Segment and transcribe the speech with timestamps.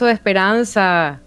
[0.00, 1.20] de esperanza.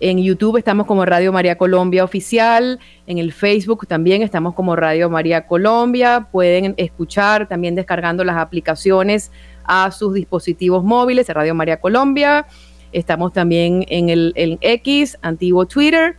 [0.02, 2.78] En YouTube estamos como Radio María Colombia Oficial.
[3.08, 6.28] En el Facebook también estamos como Radio María Colombia.
[6.30, 9.32] Pueden escuchar también descargando las aplicaciones
[9.64, 12.48] a sus dispositivos móviles Radio María Colombia.
[12.92, 16.18] Estamos también en el X, antiguo Twitter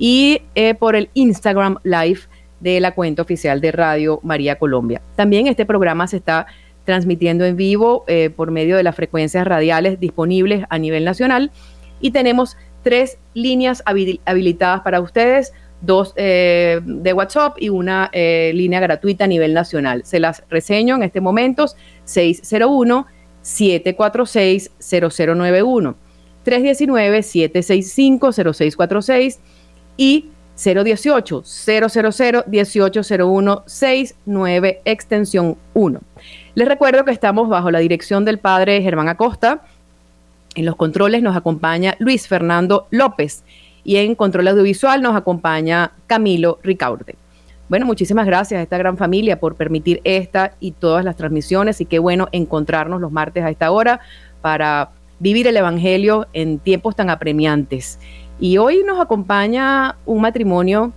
[0.00, 2.20] y eh, por el Instagram Live
[2.58, 5.02] de la cuenta oficial de Radio María Colombia.
[5.14, 6.46] También este programa se está
[6.84, 11.52] transmitiendo en vivo eh, por medio de las frecuencias radiales disponibles a nivel nacional
[12.00, 19.24] y tenemos tres líneas habilitadas para ustedes, dos eh, de WhatsApp y una línea gratuita
[19.24, 20.02] a nivel nacional.
[20.04, 21.66] Se las reseño en este momento,
[22.04, 23.06] 601
[23.42, 24.70] 746
[30.00, 31.44] 0091 319 765 0646
[32.36, 36.00] y 018 000 1801 69 extensión 1.
[36.54, 39.62] Les recuerdo que estamos bajo la dirección del padre Germán Acosta.
[40.54, 43.44] En los controles nos acompaña Luis Fernando López
[43.84, 47.16] y en control audiovisual nos acompaña Camilo Ricaurte.
[47.68, 51.86] Bueno, muchísimas gracias a esta gran familia por permitir esta y todas las transmisiones y
[51.86, 54.00] qué bueno encontrarnos los martes a esta hora
[54.42, 58.00] para vivir el Evangelio en tiempos tan apremiantes.
[58.40, 60.94] Y hoy nos acompaña un matrimonio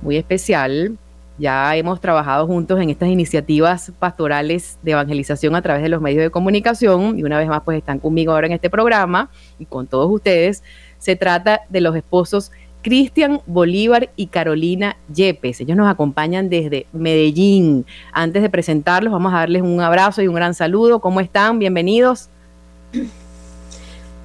[0.00, 0.96] muy especial.
[1.38, 6.22] Ya hemos trabajado juntos en estas iniciativas pastorales de evangelización a través de los medios
[6.22, 9.28] de comunicación y una vez más pues están conmigo ahora en este programa
[9.58, 10.62] y con todos ustedes.
[10.98, 12.52] Se trata de los esposos
[12.82, 15.62] Cristian Bolívar y Carolina Yepes.
[15.62, 17.86] Ellos nos acompañan desde Medellín.
[18.12, 21.00] Antes de presentarlos, vamos a darles un abrazo y un gran saludo.
[21.00, 21.58] ¿Cómo están?
[21.58, 22.28] Bienvenidos.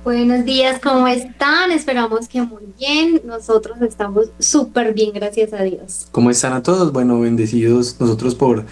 [0.02, 1.72] Buenos días, ¿cómo están?
[1.72, 3.22] Esperamos que muy bien.
[3.26, 6.08] Nosotros estamos súper bien, gracias a Dios.
[6.14, 6.94] ¿Cómo están a todos?
[6.94, 8.64] Bueno, bendecidos nosotros por,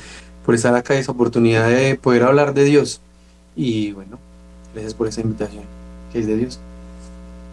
[0.46, 3.02] por estar acá, esa oportunidad de poder hablar de Dios.
[3.58, 4.18] Y bueno,
[4.74, 5.64] gracias por esa invitación,
[6.14, 6.62] que es de Dios.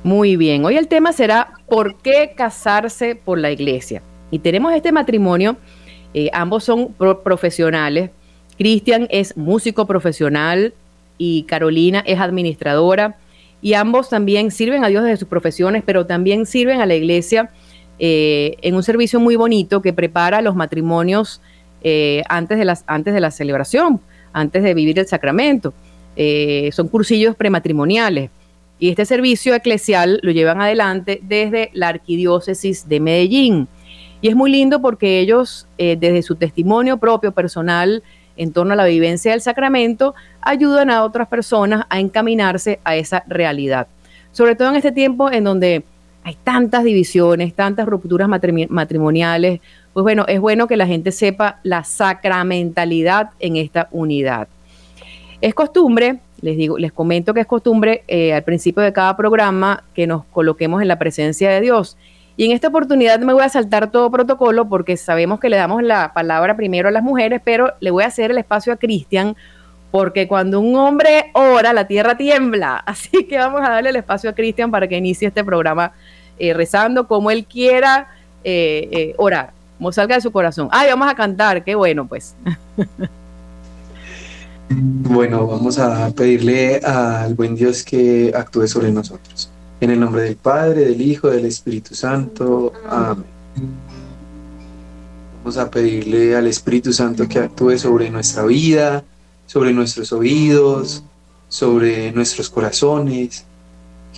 [0.05, 4.03] Muy bien, hoy el tema será ¿por qué casarse por la iglesia?
[4.31, 5.57] Y tenemos este matrimonio,
[6.15, 8.11] eh, ambos son profesionales.
[8.57, 10.75] Cristian es músico profesional
[11.19, 13.17] y Carolina es administradora
[13.65, 17.49] y ambos también sirven a Dios desde sus profesiones, pero también sirven a la iglesia
[17.99, 21.41] eh, en un servicio muy bonito que prepara los matrimonios
[21.83, 24.03] eh, antes, de las, antes de la celebración,
[24.35, 25.73] antes de vivir el sacramento.
[26.15, 28.29] Eh, son cursillos prematrimoniales.
[28.79, 33.67] Y este servicio eclesial lo llevan adelante desde la Arquidiócesis de Medellín.
[34.21, 38.03] Y es muy lindo porque ellos, desde su testimonio propio, personal,
[38.37, 43.25] en torno a la vivencia del sacramento, ayudan a otras personas a encaminarse a esa
[43.27, 43.87] realidad.
[44.33, 45.85] Sobre todo en este tiempo en donde
[46.25, 49.61] hay tantas divisiones, tantas rupturas matrimoniales,
[49.93, 54.49] pues bueno, es bueno que la gente sepa la sacramentalidad en esta unidad.
[55.41, 59.85] Es costumbre, les digo, les comento que es costumbre eh, al principio de cada programa
[59.95, 61.99] que nos coloquemos en la presencia de Dios.
[62.37, 65.83] Y en esta oportunidad me voy a saltar todo protocolo porque sabemos que le damos
[65.83, 69.37] la palabra primero a las mujeres, pero le voy a hacer el espacio a Cristian
[69.93, 72.77] porque cuando un hombre ora, la tierra tiembla.
[72.87, 75.93] Así que vamos a darle el espacio a Cristian para que inicie este programa
[76.37, 78.09] eh, rezando como él quiera
[78.43, 80.69] eh, eh, orar, como salga de su corazón.
[80.73, 82.35] Ay, vamos a cantar, qué bueno pues.
[84.69, 89.49] Bueno, vamos a pedirle al buen Dios que actúe sobre nosotros.
[89.81, 92.73] En el nombre del Padre, del Hijo, del Espíritu Santo.
[92.89, 93.25] Amén.
[95.39, 99.05] Vamos a pedirle al Espíritu Santo que actúe sobre nuestra vida,
[99.47, 101.03] sobre nuestros oídos,
[101.49, 103.45] sobre nuestros corazones,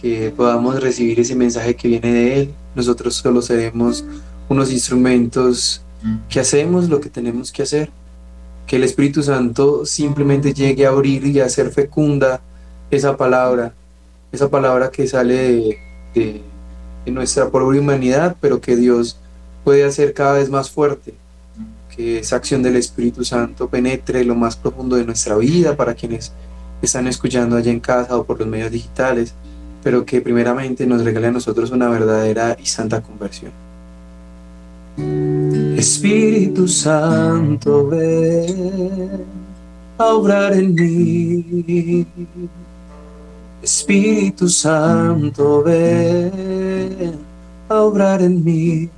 [0.00, 2.54] que podamos recibir ese mensaje que viene de Él.
[2.74, 4.04] Nosotros solo seremos
[4.48, 5.80] unos instrumentos
[6.28, 7.90] que hacemos lo que tenemos que hacer.
[8.66, 12.40] Que el Espíritu Santo simplemente llegue a abrir y a hacer fecunda
[12.90, 13.74] esa palabra
[14.36, 15.78] esa palabra que sale
[16.14, 16.42] de,
[17.06, 19.18] nuestra pobre humanidad, pero que Dios
[19.64, 21.14] puede hacer cada vez más fuerte,
[21.94, 26.32] que esa acción del Espíritu Santo penetre lo más profundo de nuestra vida para quienes
[26.82, 29.34] están escuchando allá en casa o por los medios digitales,
[29.82, 33.52] pero que primeramente nos regale a nosotros una verdadera y santa conversión.
[35.76, 39.24] Espíritu Santo, ven
[39.98, 42.06] a obrar en mí.
[43.66, 47.18] Espíritu Santo, ven
[47.68, 48.88] a obrar en mí,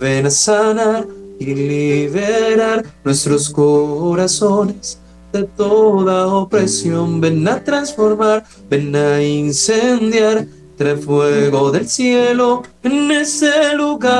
[0.00, 1.06] ven a sanar
[1.38, 4.98] y liberar nuestros corazones
[5.34, 7.20] de toda opresión.
[7.20, 10.46] Ven a transformar, ven a incendiar,
[10.78, 14.16] trae fuego del cielo en ese lugar.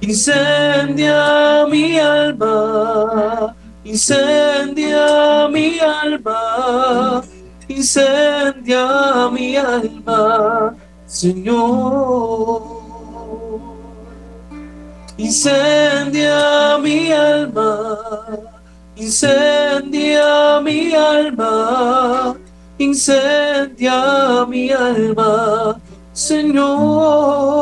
[0.00, 3.56] Incendia mi alma,
[3.90, 7.22] incendia mi alma,
[7.68, 8.84] incendia
[9.34, 10.74] mi alma,
[11.06, 12.80] Señor
[15.20, 18.08] incendia mi alma,
[18.96, 22.36] incendia mi alma,
[22.78, 25.76] incendia mi alma,
[26.12, 27.60] Señor.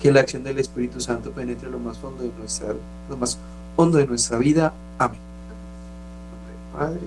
[0.00, 2.74] Que la acción del Espíritu Santo penetre lo más hondo de nuestra,
[3.08, 3.38] lo más
[3.76, 4.72] hondo de nuestra vida.
[4.98, 5.20] Amén.
[6.76, 7.00] Padre,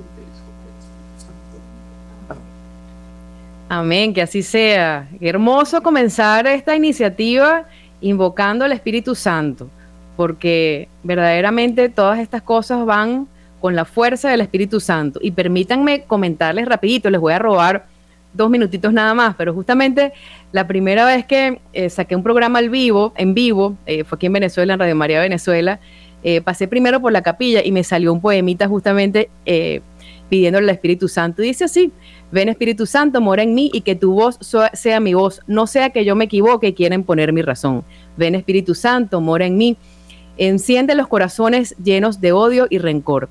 [3.73, 5.07] Amén, que así sea.
[5.21, 7.63] hermoso comenzar esta iniciativa
[8.01, 9.69] invocando al Espíritu Santo,
[10.17, 13.29] porque verdaderamente todas estas cosas van
[13.61, 15.21] con la fuerza del Espíritu Santo.
[15.23, 17.85] Y permítanme comentarles rapidito, les voy a robar
[18.33, 20.13] dos minutitos nada más, pero justamente
[20.51, 24.27] la primera vez que eh, saqué un programa al vivo, en vivo, eh, fue aquí
[24.27, 25.79] en Venezuela, en Radio María Venezuela,
[26.23, 29.29] eh, pasé primero por la capilla y me salió un poemita justamente
[30.29, 31.41] pidiéndole al Espíritu Santo.
[31.41, 31.91] Y dice así,
[32.31, 34.37] ven Espíritu Santo, mora en mí y que tu voz
[34.73, 37.83] sea mi voz, no sea que yo me equivoque y quieren poner mi razón.
[38.17, 39.77] Ven Espíritu Santo, mora en mí,
[40.37, 43.29] enciende los corazones llenos de odio y rencor.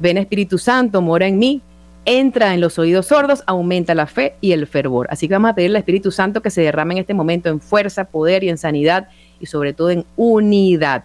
[0.00, 1.60] Ven Espíritu Santo, mora en mí,
[2.08, 5.08] entra en los oídos sordos, aumenta la fe y el fervor.
[5.10, 7.60] Así que vamos a pedirle al Espíritu Santo que se derrame en este momento en
[7.60, 9.08] fuerza, poder y en sanidad
[9.38, 11.04] y sobre todo en unidad,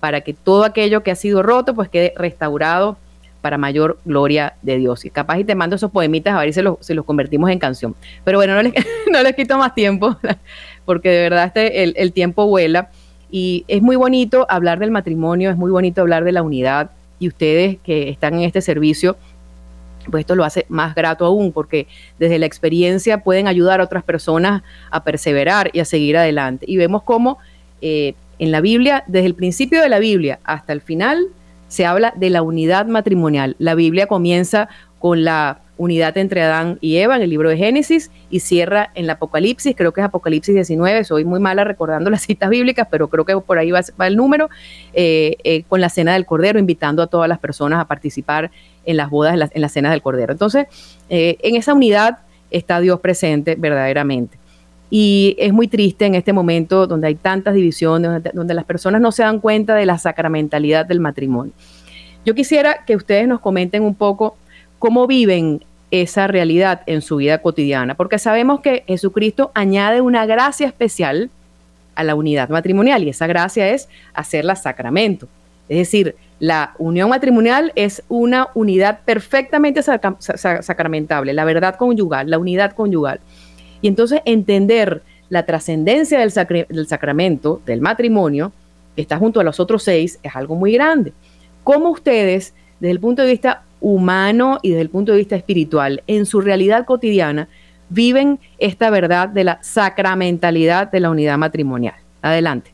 [0.00, 2.96] para que todo aquello que ha sido roto pues quede restaurado
[3.42, 5.04] para mayor gloria de Dios.
[5.04, 7.94] Y capaz y te mando esos poemitas a ver si, se los convertimos en canción.
[8.24, 8.72] Pero bueno, no les,
[9.12, 10.16] no les quito más tiempo,
[10.86, 12.88] porque de verdad este, el, el tiempo vuela.
[13.30, 16.92] Y es muy bonito hablar del matrimonio, es muy bonito hablar de la unidad.
[17.18, 19.18] Y ustedes que están en este servicio,
[20.10, 21.86] pues esto lo hace más grato aún, porque
[22.18, 26.64] desde la experiencia pueden ayudar a otras personas a perseverar y a seguir adelante.
[26.68, 27.38] Y vemos cómo
[27.82, 31.26] eh, en la Biblia, desde el principio de la Biblia hasta el final,
[31.68, 33.54] se habla de la unidad matrimonial.
[33.58, 34.68] La Biblia comienza
[34.98, 39.04] con la unidad entre Adán y Eva en el libro de Génesis y cierra en
[39.04, 43.08] el Apocalipsis, creo que es Apocalipsis 19, soy muy mala recordando las citas bíblicas, pero
[43.08, 44.50] creo que por ahí va, el número,
[44.92, 48.50] eh, eh, con la cena del Cordero, invitando a todas las personas a participar
[48.84, 50.32] en las bodas, en, las cenas del Cordero.
[50.32, 50.66] Entonces,
[51.08, 52.18] eh, en esa unidad
[52.50, 54.38] está Dios presente verdaderamente.
[54.90, 59.12] Y es muy triste en este momento donde hay tantas divisiones, donde, las personas no
[59.12, 61.52] se dan cuenta de la sacramentalidad del matrimonio.
[62.24, 64.36] Yo quisiera que ustedes nos comenten un poco
[64.80, 70.66] cómo viven esa realidad en su vida cotidiana, porque sabemos que Jesucristo añade una gracia
[70.66, 71.30] especial
[71.94, 75.28] a la unidad matrimonial y esa gracia es hacerla sacramento.
[75.68, 82.72] Es decir, la unión matrimonial es una unidad perfectamente sacramentable, la verdad conyugal, la unidad
[82.72, 83.20] conyugal.
[83.82, 86.32] Y entonces entender la trascendencia del,
[86.86, 88.52] sacramento, del matrimonio,
[88.96, 91.12] que está junto a los otros seis, es algo muy grande.
[91.62, 96.02] ¿Cómo ustedes, desde el punto de vista humano y desde el punto de vista espiritual,
[96.06, 97.48] en su realidad cotidiana,
[97.90, 101.96] viven esta verdad de la sacramentalidad de la unidad matrimonial?
[102.22, 102.72] Adelante.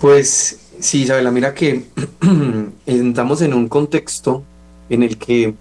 [0.00, 1.84] Pues sí, Isabela, mira que
[2.86, 4.42] estamos en un contexto
[4.88, 5.54] en el que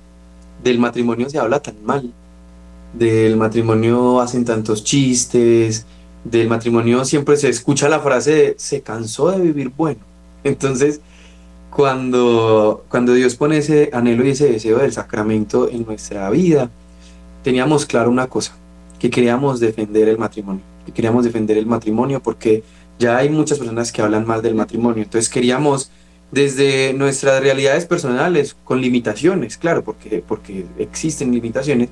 [0.63, 2.13] del matrimonio se habla tan mal
[2.93, 5.85] del matrimonio hacen tantos chistes,
[6.23, 9.99] del matrimonio siempre se escucha la frase de se cansó de vivir bueno.
[10.43, 11.01] Entonces,
[11.69, 16.69] cuando, cuando Dios pone ese anhelo y ese deseo del sacramento en nuestra vida,
[17.43, 18.55] teníamos claro una cosa,
[18.99, 22.63] que queríamos defender el matrimonio, que queríamos defender el matrimonio porque
[22.99, 25.91] ya hay muchas personas que hablan mal del matrimonio, entonces queríamos
[26.31, 31.89] desde nuestras realidades personales, con limitaciones, claro, porque, porque existen limitaciones,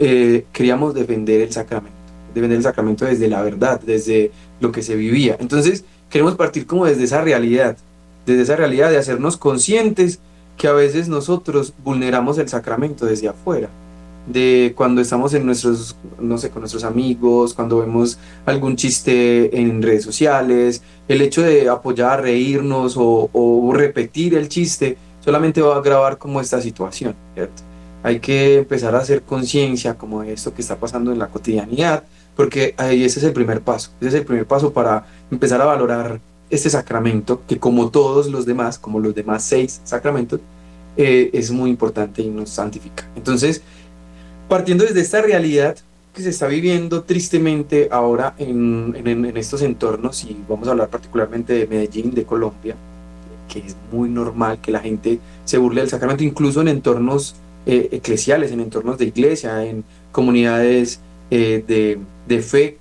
[0.00, 1.96] eh, queríamos defender el sacramento,
[2.34, 5.36] defender el sacramento desde la verdad, desde lo que se vivía.
[5.38, 7.76] Entonces, queremos partir como desde esa realidad,
[8.26, 10.18] desde esa realidad de hacernos conscientes
[10.56, 13.68] que a veces nosotros vulneramos el sacramento desde afuera,
[14.30, 19.82] de cuando estamos en nuestros, no sé, con nuestros amigos, cuando vemos algún chiste en
[19.82, 25.78] redes sociales, el hecho de apoyar, reírnos o, o repetir el chiste solamente va a
[25.78, 27.62] agravar como esta situación, ¿cierto?
[28.02, 32.04] hay que empezar a hacer conciencia como de esto que está pasando en la cotidianidad
[32.38, 35.64] porque ahí ese es el primer paso, ese es el primer paso para empezar a
[35.64, 36.20] valorar
[36.50, 40.38] este sacramento, que como todos los demás, como los demás seis sacramentos,
[40.96, 43.08] eh, es muy importante y nos santifica.
[43.16, 43.62] Entonces,
[44.48, 45.76] partiendo desde esta realidad
[46.14, 48.94] que se está viviendo tristemente ahora en,
[49.36, 52.74] estos entornos, y vamos a hablar particularmente de Medellín, de Colombia,
[53.48, 57.36] que es muy normal que la gente se burle del sacramento, incluso en entornos
[57.66, 61.00] eh, eclesiales, en entornos de iglesia, en comunidades
[61.30, 61.62] eh,
[62.26, 62.78] de, fe,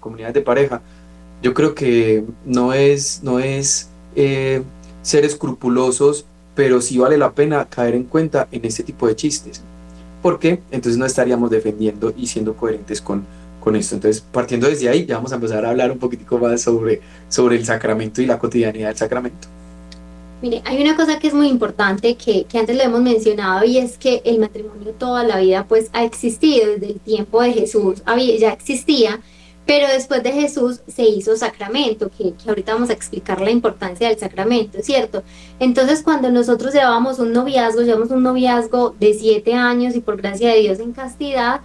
[0.00, 0.80] comunidades de pareja.
[1.42, 4.62] Yo creo que no es, no es eh,
[5.02, 6.24] ser escrupulosos,
[6.54, 9.62] pero sí vale la pena caer en cuenta en este tipo de chistes.
[10.26, 10.60] ¿Por qué?
[10.72, 13.24] Entonces no estaríamos defendiendo y siendo coherentes con,
[13.60, 13.94] con esto.
[13.94, 17.54] Entonces, partiendo desde ahí, ya vamos a empezar a hablar un poquitico más sobre, sobre
[17.54, 19.46] el sacramento y la cotidianidad del sacramento.
[20.42, 23.78] Mire, hay una cosa que es muy importante que, que, antes lo hemos mencionado y
[23.78, 28.02] es que el matrimonio toda la vida pues ha existido desde el tiempo de Jesús,
[28.04, 29.20] había, ya existía,
[29.66, 34.08] pero después de Jesús se hizo sacramento, que, que, ahorita vamos a explicar la importancia
[34.08, 35.22] del sacramento, ¿cierto?
[35.58, 40.50] Entonces cuando nosotros llevábamos un noviazgo, llevamos un noviazgo de siete años y por gracia
[40.50, 41.60] de Dios en castidad,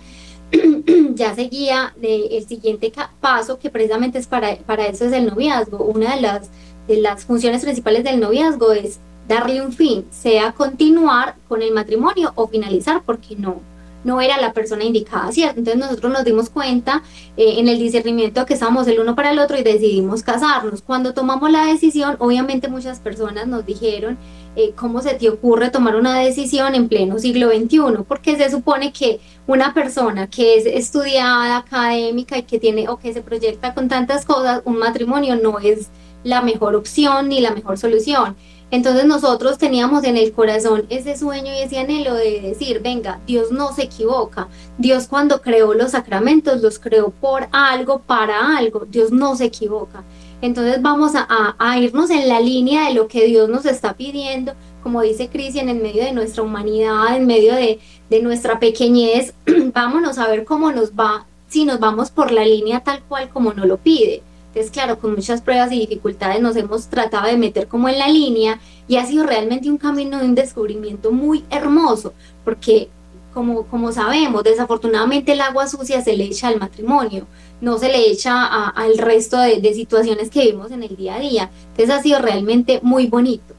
[1.13, 2.91] ya seguía el siguiente
[3.21, 6.49] paso que precisamente es para, para eso es el noviazgo, una de las
[6.87, 12.33] de las funciones principales del noviazgo es darle un fin, sea continuar con el matrimonio
[12.35, 13.61] o finalizar porque no,
[14.03, 15.59] no era la persona indicada, ¿cierto?
[15.59, 17.03] Entonces nosotros nos dimos cuenta
[17.37, 20.81] eh, en el discernimiento que estábamos el uno para el otro y decidimos casarnos.
[20.81, 24.17] Cuando tomamos la decisión, obviamente muchas personas nos dijeron,
[24.55, 28.03] eh, ¿cómo se te ocurre tomar una decisión en pleno siglo XXI?
[28.07, 33.13] Porque se supone que una persona que es estudiada, académica y que tiene o que
[33.13, 35.89] se proyecta con tantas cosas, un matrimonio no es
[36.23, 38.35] la mejor opción ni la mejor solución.
[38.71, 43.51] Entonces nosotros teníamos en el corazón ese sueño y ese anhelo de decir, venga, Dios
[43.51, 44.47] no se equivoca.
[44.77, 48.85] Dios cuando creó los sacramentos los creó por algo, para algo.
[48.89, 50.03] Dios no se equivoca.
[50.41, 55.01] Entonces vamos a, irnos en la línea de lo que Dios nos está pidiendo, como
[55.01, 59.33] dice Cristian, en medio de nuestra humanidad, en medio de, de nuestra pequeñez,
[59.73, 63.53] vámonos a ver cómo nos va, si nos vamos por la línea tal cual como
[63.53, 64.23] nos lo pide.
[64.51, 68.09] Entonces, claro, con muchas pruebas y dificultades nos hemos tratado de meter como en la
[68.09, 72.89] línea y ha sido realmente un camino de un descubrimiento muy hermoso, porque
[73.33, 77.27] como, como sabemos, desafortunadamente el agua sucia se le echa al matrimonio,
[77.61, 81.49] no se le echa al resto de, situaciones que vivimos en el día a día.
[81.69, 83.53] Entonces ha sido realmente muy bonito.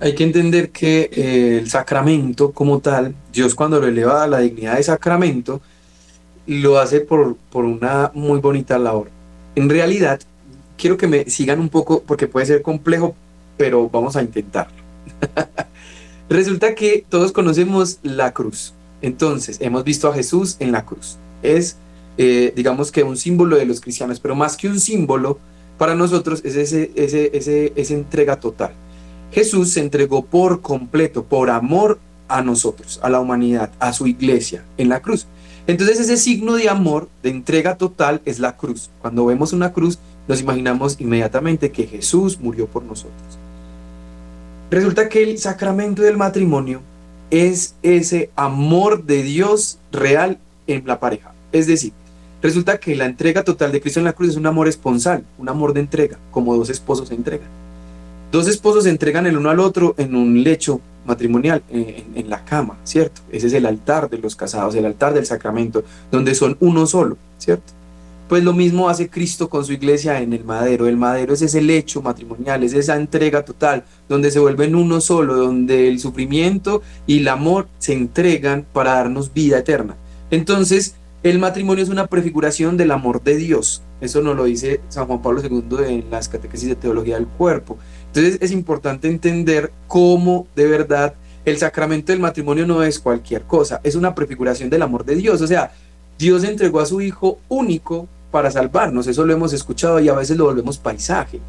[0.00, 4.40] Hay que entender que eh, el sacramento como tal, Dios cuando lo eleva a la
[4.40, 5.60] dignidad de sacramento,
[6.48, 9.16] lo hace por, por una muy bonita labor
[9.58, 10.20] en realidad,
[10.76, 13.16] quiero que me sigan un poco porque puede ser complejo,
[13.56, 14.78] pero vamos a intentarlo.
[16.28, 18.72] Resulta que todos conocemos la cruz.
[19.02, 21.16] Entonces, hemos visto a Jesús en la cruz.
[21.42, 21.76] Es,
[22.18, 25.40] eh, digamos que un símbolo de los cristianos, pero más que un símbolo,
[25.76, 28.70] para nosotros es ese, ese, ese, esa entrega total.
[29.32, 31.98] Jesús se entregó por completo, por amor
[32.28, 35.26] a nosotros, a la humanidad, a su iglesia, en la cruz.
[35.68, 38.88] Entonces ese signo de amor, de entrega total, es la cruz.
[39.02, 43.38] Cuando vemos una cruz, nos imaginamos inmediatamente que Jesús murió por nosotros.
[44.70, 46.80] Resulta que el sacramento del matrimonio
[47.30, 51.34] es ese amor de Dios real en la pareja.
[51.52, 51.92] Es decir,
[52.40, 55.50] resulta que la entrega total de Cristo en la cruz es un amor esponsal, un
[55.50, 57.48] amor de entrega, como dos esposos se entregan.
[58.32, 62.76] Dos esposos se entregan el uno al otro en un lecho matrimonial en, la cama,
[62.84, 63.22] ¿cierto?
[63.32, 67.16] Ese es el altar de los casados, el altar del sacramento, donde son uno solo,
[67.38, 67.72] ¿cierto?
[68.28, 70.86] Pues lo mismo hace Cristo con su iglesia en el madero.
[70.86, 75.34] El madero es ese lecho matrimonial, es esa entrega total, donde se vuelven uno solo,
[75.34, 79.96] donde el sufrimiento y el amor se entregan para darnos vida eterna.
[80.30, 83.82] Entonces, el matrimonio es una prefiguración del amor de Dios.
[84.00, 87.78] Eso nos lo dice San Juan Pablo II en las catequesis de teología del cuerpo.
[88.08, 93.80] Entonces es importante entender cómo de verdad el sacramento del matrimonio no es cualquier cosa,
[93.82, 95.40] es una prefiguración del amor de Dios.
[95.40, 95.72] O sea,
[96.18, 100.36] Dios entregó a su Hijo único para salvarnos, eso lo hemos escuchado y a veces
[100.36, 101.40] lo volvemos paisaje.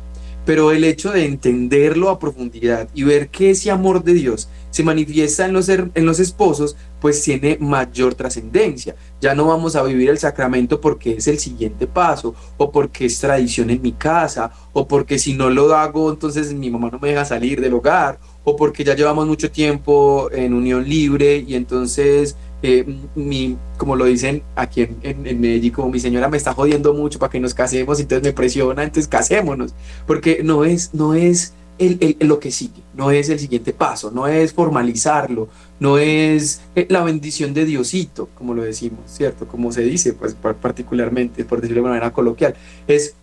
[0.45, 4.83] Pero el hecho de entenderlo a profundidad y ver que ese amor de Dios se
[4.83, 8.95] manifiesta en los, en los esposos, pues tiene mayor trascendencia.
[9.21, 13.19] Ya no vamos a vivir el sacramento porque es el siguiente paso, o porque es
[13.19, 17.09] tradición en mi casa, o porque si no lo hago, entonces mi mamá no me
[17.09, 22.35] deja salir del hogar, o porque ya llevamos mucho tiempo en unión libre y entonces,
[22.61, 22.85] eh,
[23.15, 27.19] mi, como lo dicen aquí en, en, Medellín, como mi señora me está jodiendo mucho
[27.19, 29.73] para que nos casemos, entonces me presiona, entonces casémonos,
[30.05, 34.27] porque no es, no es el, lo que sigue, no es el siguiente paso, no
[34.27, 39.47] es formalizarlo, no es eh, la bendición de Diosito, como lo decimos, ¿cierto?
[39.47, 42.55] Como se dice, pues particularmente, por decirlo de manera coloquial,
[42.87, 43.15] es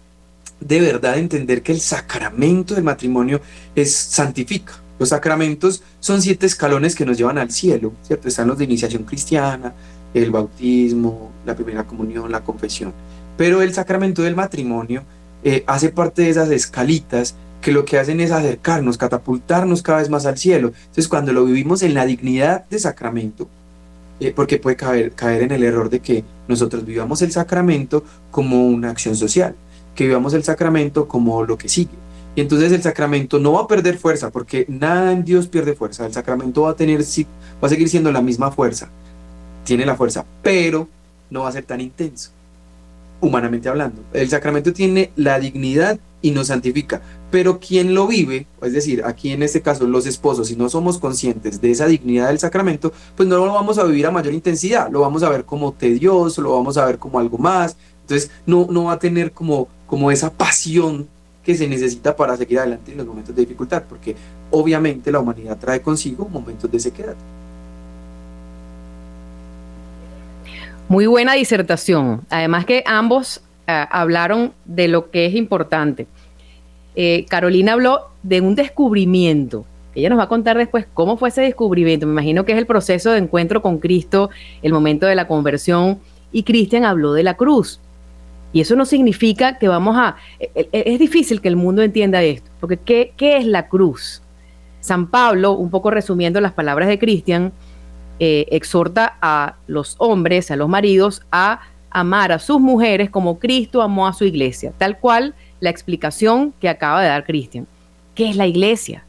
[0.59, 3.41] de verdad entender que el sacramento del matrimonio
[3.75, 4.73] es santifica.
[4.99, 8.29] Los sacramentos son siete escalones que nos llevan al cielo, ¿cierto?
[8.29, 9.75] Están los de iniciación cristiana,
[10.15, 12.95] el bautismo, la primera comunión, la confesión.
[13.37, 15.05] Pero el sacramento del matrimonio
[15.45, 20.11] eh, hace parte de esas escalitas que lo que hacen es acercarnos, catapultarnos cada vez
[20.11, 20.73] más al cielo.
[20.77, 23.49] Entonces, cuando lo vivimos en la dignidad de sacramento,
[24.21, 28.67] eh, porque puede caer, caer en el error de que nosotros vivamos el sacramento como
[28.67, 29.55] una acción social,
[29.95, 31.91] que vivamos el sacramento como lo que sigue.
[32.35, 36.07] Y entonces el sacramento no va a perder fuerza, porque nada en Dios pierde fuerza.
[36.07, 38.91] El sacramento va a tener, va a seguir siendo la misma fuerza.
[39.65, 40.87] Tiene la fuerza, pero
[41.31, 42.31] no va a ser tan intenso
[43.21, 44.03] humanamente hablando.
[44.13, 49.33] El sacramento tiene la dignidad y nos santifica, pero quien lo vive, es decir, aquí
[49.33, 53.29] en este caso los esposos, si no somos conscientes de esa dignidad del sacramento, pues
[53.29, 56.53] no lo vamos a vivir a mayor intensidad, lo vamos a ver como tedioso, lo
[56.53, 60.33] vamos a ver como algo más, entonces no, no va a tener como, como esa
[60.33, 61.07] pasión
[61.45, 64.17] que se necesita para seguir adelante en los momentos de dificultad, porque
[64.51, 67.15] obviamente la humanidad trae consigo momentos de sequedad.
[70.89, 72.23] Muy buena disertación.
[72.31, 76.07] Además que ambos hablaron de lo que es importante.
[76.95, 79.67] Eh, Carolina habló de un descubrimiento.
[79.95, 82.07] Ella nos va a contar después cómo fue ese descubrimiento.
[82.07, 84.31] Me imagino que es el proceso de encuentro con Cristo,
[84.63, 85.99] el momento de la conversión.
[86.33, 87.81] Y Cristian habló de la cruz.
[88.53, 90.17] Y eso no significa que vamos a...
[90.39, 94.23] E, e, es difícil que el mundo entienda esto, porque ¿qué, qué es la cruz?
[94.81, 97.53] San Pablo, un poco resumiendo las palabras de Cristian,
[98.19, 101.61] eh, exhorta a los hombres, a los maridos, a
[101.97, 106.69] amar a sus mujeres como Cristo amó a su iglesia, tal cual la explicación que
[106.69, 107.67] acaba de dar Cristian.
[108.15, 109.03] ¿Qué es la iglesia?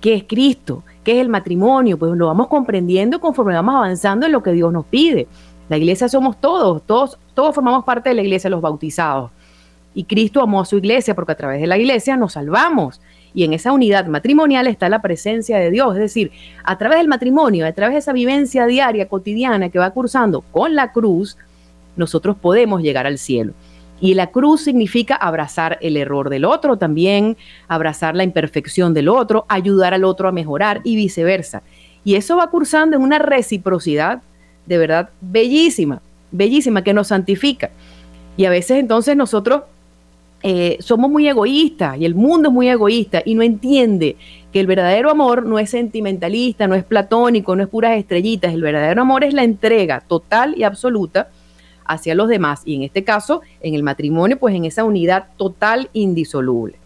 [0.00, 0.84] ¿Qué es Cristo?
[1.02, 1.98] ¿Qué es el matrimonio?
[1.98, 5.26] Pues lo vamos comprendiendo conforme vamos avanzando en lo que Dios nos pide.
[5.68, 9.32] La iglesia somos todos, todos, todos formamos parte de la iglesia, los bautizados.
[9.92, 13.00] Y Cristo amó a su iglesia porque a través de la iglesia nos salvamos.
[13.34, 15.96] Y en esa unidad matrimonial está la presencia de Dios.
[15.96, 16.30] Es decir,
[16.62, 20.76] a través del matrimonio, a través de esa vivencia diaria, cotidiana que va cursando con
[20.76, 21.36] la cruz,
[22.00, 23.52] nosotros podemos llegar al cielo.
[24.00, 27.36] Y la cruz significa abrazar el error del otro también,
[27.68, 31.62] abrazar la imperfección del otro, ayudar al otro a mejorar y viceversa.
[32.02, 34.22] Y eso va cursando en una reciprocidad
[34.66, 37.70] de verdad bellísima, bellísima, que nos santifica.
[38.36, 39.62] Y a veces entonces nosotros
[40.42, 44.16] eh, somos muy egoístas y el mundo es muy egoísta y no entiende
[44.50, 48.54] que el verdadero amor no es sentimentalista, no es platónico, no es puras estrellitas.
[48.54, 51.28] El verdadero amor es la entrega total y absoluta
[51.90, 55.90] hacia los demás y en este caso, en el matrimonio, pues en esa unidad total
[55.92, 56.76] indisoluble.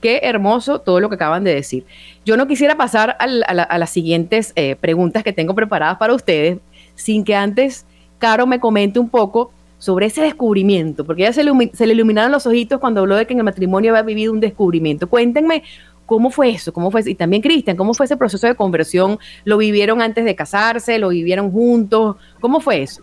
[0.00, 1.84] Qué hermoso todo lo que acaban de decir.
[2.24, 6.58] Yo no quisiera pasar a, las siguientes eh, preguntas que tengo preparadas para ustedes
[6.94, 7.86] sin que antes
[8.18, 12.80] Caro me comente un poco sobre ese descubrimiento, porque ya se, le iluminaron los ojitos
[12.80, 15.08] cuando habló de que en el matrimonio había vivido un descubrimiento.
[15.08, 15.62] Cuéntenme
[16.06, 19.58] cómo fue eso, cómo fue, y también Cristian, cómo fue ese proceso de conversión, lo
[19.58, 23.02] vivieron antes de casarse, lo vivieron juntos, ¿cómo fue eso?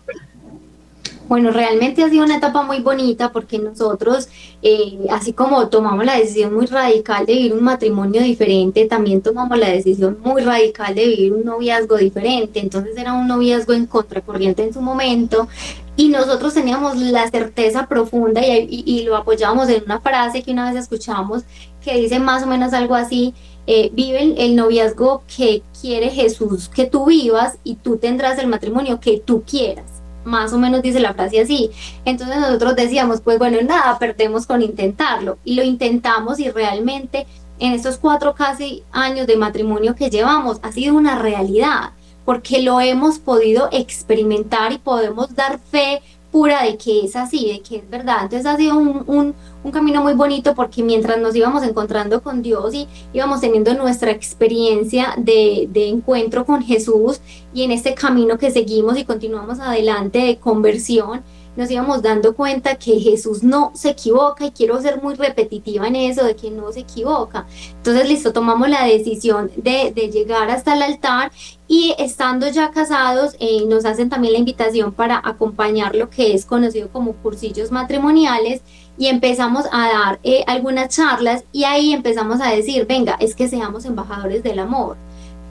[1.26, 4.28] Bueno, realmente ha sido una etapa muy bonita porque nosotros,
[4.60, 9.58] eh, así como tomamos la decisión muy radical de vivir un matrimonio diferente, también tomamos
[9.58, 12.60] la decisión muy radical de vivir un noviazgo diferente.
[12.60, 15.48] Entonces era un noviazgo en contracorriente en su momento
[15.96, 20.82] y nosotros teníamos la certeza profunda y, lo apoyábamos en una frase que una vez
[20.82, 21.44] escuchamos
[21.82, 23.34] que dice más o menos algo así.
[23.66, 29.00] Eh, vive el noviazgo que quiere Jesús que tú vivas y tú tendrás el matrimonio
[29.00, 29.93] que tú quieras
[30.24, 31.70] más o menos dice la frase así.
[32.04, 35.38] Entonces nosotros decíamos, pues bueno, nada, perdemos con intentarlo.
[35.44, 37.26] Y lo intentamos y realmente
[37.58, 41.90] en estos cuatro casi años de matrimonio que llevamos ha sido una realidad,
[42.24, 46.02] porque lo hemos podido experimentar y podemos dar fe
[46.34, 48.24] pura de que es así, de que es verdad.
[48.24, 49.36] Entonces ha sido un,
[49.72, 55.14] camino muy bonito porque mientras nos íbamos encontrando con Dios y íbamos teniendo nuestra experiencia
[55.16, 57.20] de, de encuentro con Jesús
[57.54, 61.22] y en este camino que seguimos y continuamos adelante de conversión,
[61.56, 65.96] nos íbamos dando cuenta que Jesús no se equivoca y quiero ser muy repetitiva en
[65.96, 67.46] eso, de que no se equivoca.
[67.76, 71.32] Entonces, listo, tomamos la decisión de, llegar hasta el altar
[71.66, 76.44] y estando ya casados, eh, nos hacen también la invitación para acompañar lo que es
[76.44, 78.60] conocido como cursillos matrimoniales
[78.98, 83.48] y empezamos a dar eh, algunas charlas y ahí empezamos a decir, venga, es que
[83.48, 84.96] seamos embajadores del amor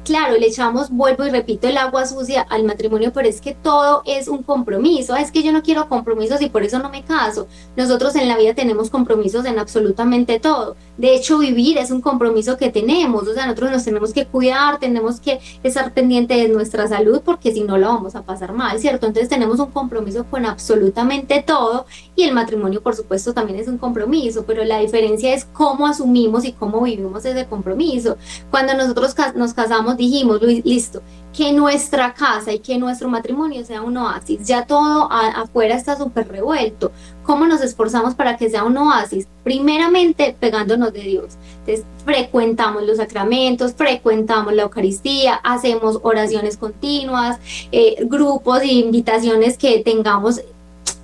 [0.04, 4.04] claro, le echamos, vuelvo y repito, el agua sucia al matrimonio, pero es que todo
[4.06, 5.16] es un compromiso.
[5.16, 7.48] Es que yo no quiero compromisos y por eso no me caso.
[7.76, 10.76] Nosotros en la vida tenemos compromisos en absolutamente todo.
[10.98, 13.28] De hecho, vivir es un compromiso que tenemos.
[13.28, 17.52] O sea, nosotros nos tenemos que cuidar, tenemos que estar pendientes de nuestra salud porque
[17.52, 19.08] si no la vamos a pasar mal, ¿cierto?
[19.08, 21.86] Entonces tenemos un compromiso con absolutamente todo
[22.16, 26.46] y el matrimonio, por supuesto, también es un compromiso, pero la diferencia es cómo asumimos
[26.46, 28.18] y cómo vivimos ese compromiso.
[28.52, 31.02] Cuando nosotros nos casamos, dijimos, listo,
[31.36, 34.46] que nuestra casa y que nuestro matrimonio sea un oasis.
[34.46, 36.92] Ya todo afuera está súper revuelto.
[37.24, 39.28] ¿Cómo nos esforzamos para que sea un oasis?
[39.44, 41.34] Primeramente, pegándonos de Dios.
[41.60, 47.40] Entonces, frecuentamos los sacramentos, frecuentamos la Eucaristía, hacemos oraciones continuas,
[47.72, 50.42] eh, grupos e invitaciones que tengamos,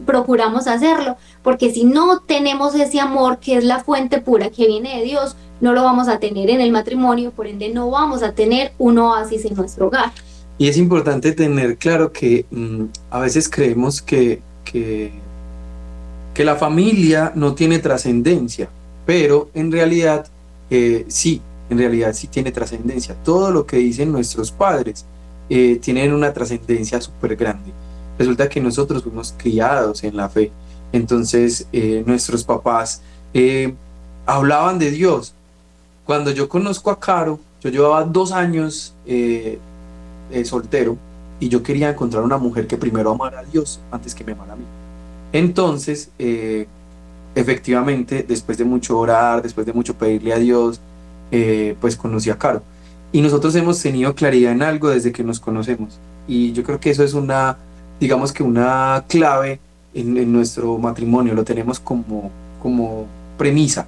[0.06, 4.98] procuramos hacerlo, porque si no tenemos ese amor que es la fuente pura que viene
[4.98, 8.34] de Dios, no lo vamos a tener en el matrimonio, por ende no vamos a
[8.34, 10.12] tener un oasis en nuestro hogar.
[10.58, 15.12] Y es importante tener claro que mm, a veces creemos que, que,
[16.34, 18.70] que, la familia no tiene trascendencia,
[19.06, 20.28] pero en realidad
[20.70, 23.16] eh, sí, en realidad sí tiene trascendencia.
[23.24, 25.06] Todo lo que dicen nuestros padres
[25.50, 27.72] eh, tienen una trascendencia súper grande.
[28.18, 30.52] Resulta que nosotros fuimos criados en la fe,
[30.92, 33.02] entonces eh, nuestros papás
[34.26, 35.34] hablaban de Dios,
[36.10, 39.60] cuando yo conozco a Caro, yo llevaba dos años eh,
[40.32, 40.98] eh, soltero
[41.40, 44.54] y yo quería encontrar una mujer que primero amara a Dios antes que me amara
[44.54, 44.64] a mí.
[45.32, 46.66] Entonces, eh,
[47.36, 50.82] efectivamente, después de mucho orar, después de mucho pedirle a Dios,
[51.80, 52.64] pues conocí a Caro.
[53.12, 56.00] Y nosotros hemos tenido claridad en algo desde que nos conocemos.
[56.28, 57.56] Y yo creo que eso es una,
[58.00, 59.60] digamos que una clave
[59.94, 62.32] en, en nuestro matrimonio, lo tenemos como,
[62.64, 63.06] como
[63.38, 63.86] premisa.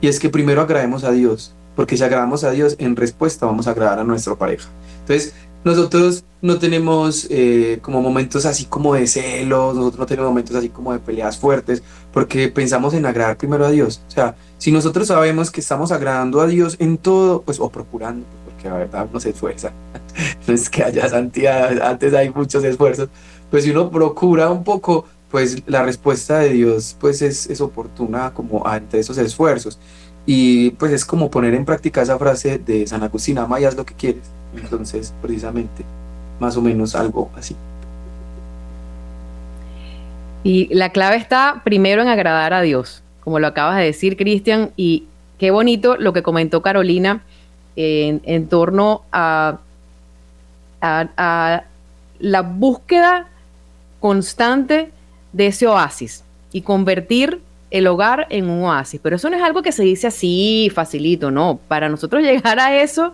[0.00, 3.66] Y es que primero agrademos a Dios porque si agradamos a Dios, en respuesta vamos
[3.66, 4.68] a agradar a nuestra pareja.
[5.00, 5.34] Entonces,
[5.64, 10.68] nosotros no tenemos eh, como momentos así como de celos, nosotros no tenemos momentos así
[10.68, 11.82] como de peleas fuertes,
[12.12, 14.02] porque pensamos en agradar primero a Dios.
[14.06, 18.26] O sea, si nosotros sabemos que estamos agradando a Dios en todo, pues, o procurando,
[18.44, 19.72] porque la verdad no se esfuerza,
[20.46, 23.08] no es que haya santidad, antes hay muchos esfuerzos,
[23.50, 28.32] pues si uno procura un poco, pues la respuesta de Dios pues es, es oportuna
[28.34, 29.80] como ante esos esfuerzos.
[30.26, 33.76] Y pues es como poner en práctica esa frase de San Agustín, ama y haz
[33.76, 34.22] lo que quieres.
[34.56, 35.84] Entonces, precisamente,
[36.40, 37.54] más o menos algo así.
[40.42, 44.70] Y la clave está primero en agradar a Dios, como lo acabas de decir, Cristian,
[44.76, 45.04] y
[45.38, 47.22] qué bonito lo que comentó Carolina
[47.76, 49.58] en, torno a,
[50.80, 51.64] a
[52.18, 53.26] la búsqueda
[54.00, 54.90] constante
[55.32, 57.40] de ese oasis y convertir
[57.74, 59.00] el hogar en un oasis.
[59.02, 61.58] Pero eso no es algo que se dice así, facilito, no.
[61.66, 63.12] Para nosotros llegar a eso,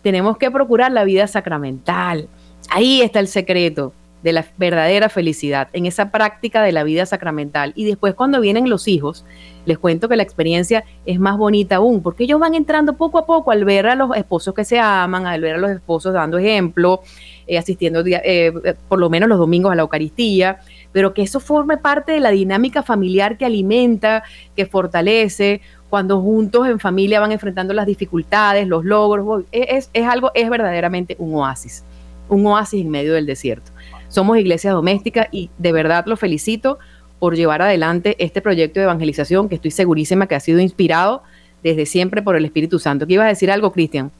[0.00, 2.26] tenemos que procurar la vida sacramental.
[2.70, 3.92] Ahí está el secreto
[4.22, 7.74] de la verdadera felicidad, en esa práctica de la vida sacramental.
[7.76, 9.26] Y después cuando vienen los hijos,
[9.66, 13.26] les cuento que la experiencia es más bonita aún, porque ellos van entrando poco a
[13.26, 16.38] poco al ver a los esposos que se aman, al ver a los esposos dando
[16.38, 17.02] ejemplo,
[17.46, 20.60] eh, asistiendo eh, por lo menos los domingos a la Eucaristía,
[20.98, 24.24] pero que eso forme parte de la dinámica familiar que alimenta,
[24.56, 30.32] que fortalece, cuando juntos en familia van enfrentando las dificultades, los logros, es, es algo,
[30.34, 31.84] es verdaderamente un oasis,
[32.28, 33.70] un oasis en medio del desierto.
[34.08, 36.80] Somos iglesia doméstica y de verdad lo felicito
[37.20, 41.22] por llevar adelante este proyecto de evangelización que estoy segurísima que ha sido inspirado
[41.62, 43.06] desde siempre por el Espíritu Santo.
[43.06, 44.10] ¿Qué ibas a decir algo, Cristian?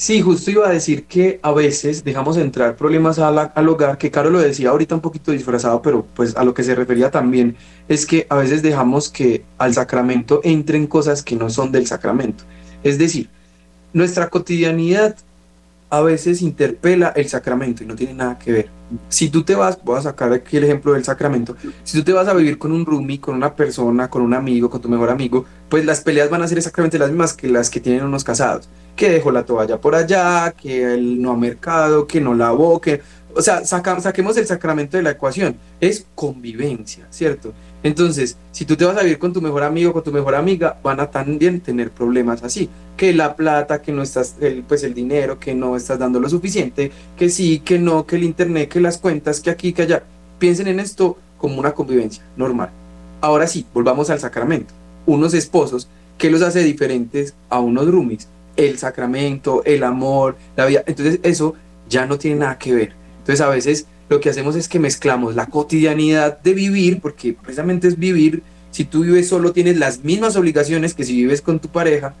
[0.00, 4.30] Sí, justo iba a decir que a veces dejamos entrar problemas al hogar, que Caro
[4.30, 7.54] lo decía ahorita un poquito disfrazado, pero pues a lo que se refería también
[7.86, 12.44] es que a veces dejamos que al sacramento entren cosas que no son del sacramento.
[12.82, 13.28] Es decir,
[13.92, 15.16] nuestra cotidianidad
[15.90, 18.68] a veces interpela el sacramento y no tiene nada que ver.
[19.10, 22.12] Si tú te vas, voy a sacar aquí el ejemplo del sacramento, si tú te
[22.14, 25.10] vas a vivir con un roomie, con una persona, con un amigo, con tu mejor
[25.10, 28.24] amigo, pues las peleas van a ser exactamente las mismas que las que tienen unos
[28.24, 28.68] casados.
[29.00, 33.00] Que dejó la toalla por allá, que él no ha mercado, que no lavó, que...
[33.34, 35.56] O sea, saquemos el sacramento de la ecuación.
[35.80, 37.54] Es convivencia, ¿cierto?
[37.82, 40.78] Entonces, si tú te vas a vivir con tu mejor amigo, con tu mejor amiga,
[40.82, 42.68] van a también tener problemas así.
[42.98, 46.28] Que la plata, que no estás, el, pues el dinero, que no estás dando lo
[46.28, 50.02] suficiente, que sí, que no, que el internet, que las cuentas, que aquí, que allá.
[50.38, 52.68] Piensen en esto como una convivencia normal.
[53.22, 54.74] Ahora sí, volvamos al sacramento.
[55.06, 58.28] Unos esposos, ¿qué los hace diferentes a unos roomies?
[58.60, 60.82] El sacramento, el amor, la vida.
[60.86, 61.54] Entonces, eso
[61.88, 62.92] ya no tiene nada que ver.
[63.18, 67.88] Entonces, a veces lo que hacemos es que mezclamos la cotidianidad de vivir, porque precisamente
[67.88, 71.68] es vivir, si tú vives solo tienes las mismas obligaciones que si vives con tu
[71.68, 72.14] pareja,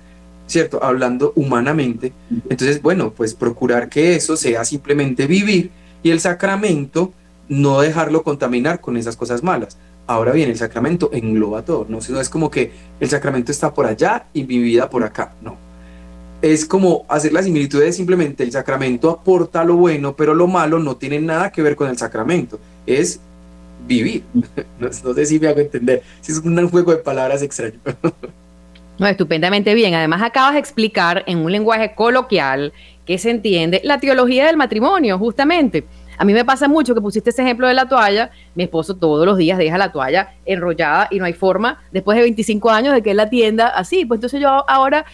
[0.46, 0.82] ¿cierto?
[0.82, 2.12] Hablando humanamente.
[2.48, 5.70] Entonces, bueno, pues procurar que eso sea simplemente vivir
[6.02, 7.12] y el sacramento
[7.48, 9.76] no dejarlo contaminar con esas cosas malas.
[10.06, 13.86] Ahora bien, el sacramento engloba todo, no, no es como que el sacramento está por
[13.86, 15.69] allá y mi vida por acá, no.
[16.42, 20.78] Es como hacer la similitud de simplemente el sacramento aporta lo bueno, pero lo malo
[20.78, 23.20] no tiene nada que ver con el sacramento, es
[23.86, 24.22] vivir.
[24.80, 27.78] No, sé si me hago entender, es un juego de palabras extraño.
[28.98, 29.94] No, estupendamente bien.
[29.94, 32.72] Además, acabas de explicar en un lenguaje coloquial
[33.06, 35.84] que se entiende la teología del matrimonio, justamente.
[36.18, 38.30] A mí me pasa mucho que pusiste ese ejemplo de la toalla.
[38.54, 42.24] Mi esposo todos los días deja la toalla enrollada y no hay forma, después de
[42.24, 44.04] 25 años, de que él la tienda así.
[44.04, 45.06] Pues entonces yo ahora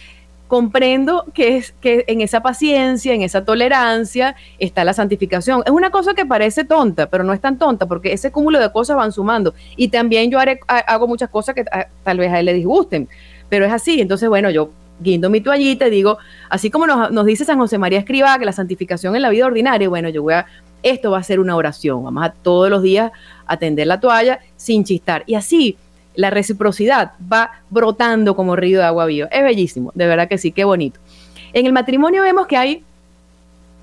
[0.47, 5.63] comprendo que, es, que en esa paciencia, en esa tolerancia, está la santificación.
[5.65, 8.71] Es una cosa que parece tonta, pero no es tan tonta, porque ese cúmulo de
[8.71, 9.53] cosas van sumando.
[9.75, 11.65] Y también yo haré, hago muchas cosas que
[12.03, 13.07] tal vez a él le disgusten
[13.49, 14.01] pero es así.
[14.01, 16.17] Entonces, bueno, yo guindo mi toallita y digo,
[16.49, 19.87] así como nos, dice San José María Escriba que la santificación en la vida ordinaria,
[19.89, 20.47] bueno, yo voy a,
[20.81, 23.11] esto va a ser una oración, vamos a todos los días
[23.45, 25.23] atender la toalla sin chistar.
[25.27, 25.77] Y así
[26.17, 29.29] la reciprocidad va brotando como río de agua viva.
[29.31, 30.99] Es bellísimo, de verdad que sí, qué bonito.
[31.53, 32.83] En el matrimonio vemos que hay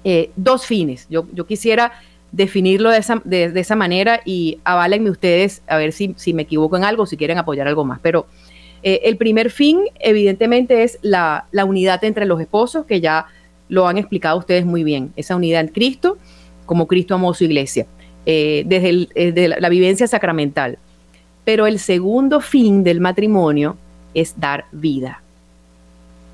[0.05, 1.07] eh, dos fines.
[1.09, 1.93] Yo, yo quisiera
[2.31, 6.77] definirlo de esa, de, esa, manera y aválenme ustedes a ver si, si me equivoco
[6.77, 8.01] en algo, si quieren apoyar algo más.
[8.03, 8.27] Pero
[8.83, 13.27] eh, el primer fin, evidentemente, es la, unidad entre los esposos, que ya
[13.71, 16.19] lo han explicado ustedes muy bien, esa unidad en Cristo,
[16.67, 17.87] como Cristo amó su iglesia,
[18.27, 20.79] eh, desde, eh, la, la vivencia sacramental.
[21.45, 23.77] Pero el segundo fin del matrimonio
[24.15, 25.23] es dar vida.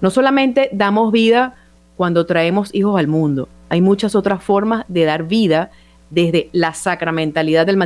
[0.01, 1.57] No solamente damos vida
[1.97, 5.71] cuando traemos hijos al mundo, hay muchas otras formas de dar vida
[6.11, 7.77] desde la sacramentalidad del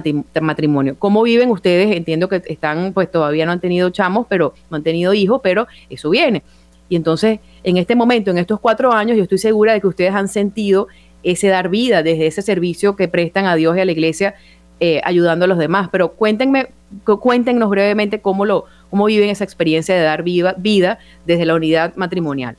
[0.41, 0.97] matrimonio.
[0.99, 1.95] ¿Cómo viven ustedes?
[1.95, 5.67] Entiendo que están, pues todavía no han tenido chamos, pero no han tenido hijos, pero
[5.91, 6.43] eso viene.
[6.89, 10.15] Y entonces, en este momento, en estos cuatro años, yo estoy segura de que ustedes
[10.15, 10.89] han sentido
[11.23, 14.35] ese dar vida desde ese servicio que prestan a Dios y a la iglesia,
[14.81, 15.89] eh, ayudando a los demás.
[15.93, 16.69] Pero cuéntenme,
[17.05, 21.95] cuéntenos brevemente cómo, lo, cómo viven esa experiencia de dar vida, vida desde la unidad
[21.97, 22.57] matrimonial.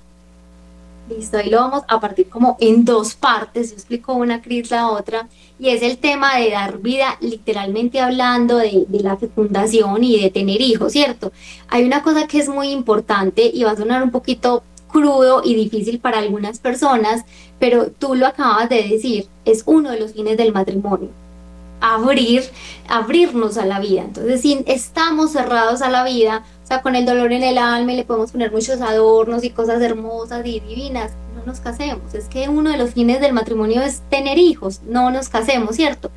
[1.10, 4.90] Listo, ahí lo vamos a partir como en dos partes, yo explico una, Cris la
[4.90, 5.28] otra,
[5.60, 10.32] y es el tema de dar vida, literalmente hablando de, de, la fecundación y de
[10.32, 11.32] tener hijos, ¿cierto?
[11.68, 15.54] Hay una cosa que es muy importante y va a sonar un poquito crudo y
[15.54, 17.24] difícil para algunas personas,
[17.60, 21.10] pero tú lo acabas de decir, es uno de los fines del matrimonio
[21.94, 22.44] abrir,
[22.88, 24.02] abrirnos a la vida.
[24.02, 27.94] Entonces, si estamos cerrados a la vida, o sea, con el dolor en el alma
[27.94, 32.14] y le podemos poner muchos adornos y cosas hermosas y divinas, no nos casemos.
[32.14, 36.12] Es que uno de los fines del matrimonio es tener hijos, no nos casemos, ¿cierto?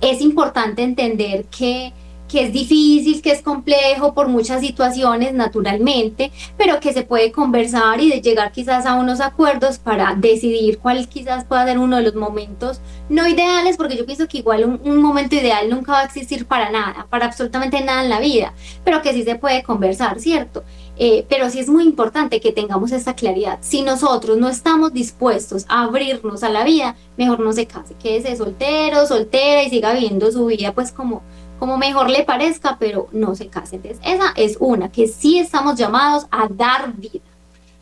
[0.00, 1.92] Es importante entender que
[2.32, 8.00] que es difícil, que es complejo por muchas situaciones naturalmente, pero que se puede conversar
[8.00, 12.04] y de llegar quizás a unos acuerdos para decidir cuál quizás pueda ser uno de
[12.04, 16.04] los momentos no ideales, porque yo pienso que igual un, momento ideal nunca va a
[16.04, 20.18] existir para nada, para absolutamente nada en la vida, pero que sí se puede conversar,
[20.18, 20.64] ¿cierto?
[20.96, 23.58] Eh, pero sí es muy importante que tengamos esta claridad.
[23.60, 28.36] Si nosotros no estamos dispuestos a abrirnos a la vida, mejor no se case, quédese
[28.36, 31.22] soltero, soltera y siga viviendo su vida pues como
[31.62, 33.82] como mejor le parezca, pero no se casen.
[33.84, 37.22] Entonces, esa es una, que sí estamos llamados a dar vida.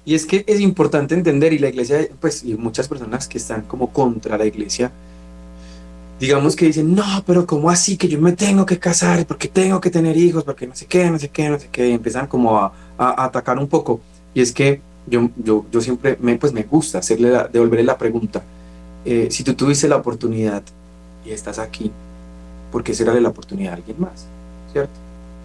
[0.04, 3.62] Y es que es importante entender, y la iglesia, pues, y muchas personas que están
[3.62, 4.92] como contra la iglesia,
[6.18, 9.24] digamos que dicen, no, pero ¿cómo así que yo me tengo que casar?
[9.24, 10.44] porque tengo que tener hijos?
[10.44, 11.88] Porque no sé qué, no sé qué, no sé qué.
[11.88, 14.02] Y empiezan como a, atacar un poco.
[14.34, 18.42] Y es que yo, yo, yo siempre me, pues me gusta hacerle devolverle la pregunta.
[19.06, 20.62] Eh, si tú tuviste la oportunidad
[21.24, 21.90] y estás aquí,
[22.70, 24.26] porque cerrarle la oportunidad a alguien más,
[24.72, 24.92] ¿cierto?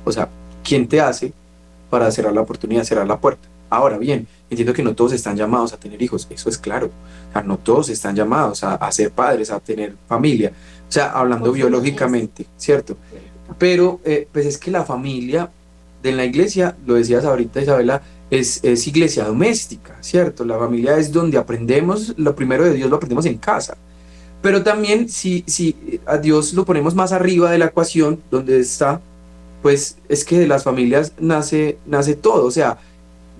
[0.03, 0.29] O sea,
[0.63, 1.33] ¿quién te hace
[1.89, 3.47] para cerrar la oportunidad, cerrar la puerta?
[3.69, 6.91] Ahora bien, entiendo que no todos están llamados a tener hijos, eso es claro.
[7.29, 10.51] O sea, no todos están llamados a, ser padres, a tener familia.
[10.87, 12.95] O sea, hablando biológicamente, ¿cierto?
[13.57, 15.49] Pero, eh, pues es que la familia
[16.01, 20.45] de la iglesia, lo decías ahorita Isabela, es, es, iglesia doméstica, ¿cierto?
[20.45, 23.77] La familia es donde aprendemos, lo primero de Dios lo aprendemos en casa.
[24.45, 29.01] Pero también si, si a Dios lo ponemos más arriba de la ecuación, donde está,
[29.63, 32.45] pues es que de las familias nace, nace todo.
[32.45, 32.77] O sea,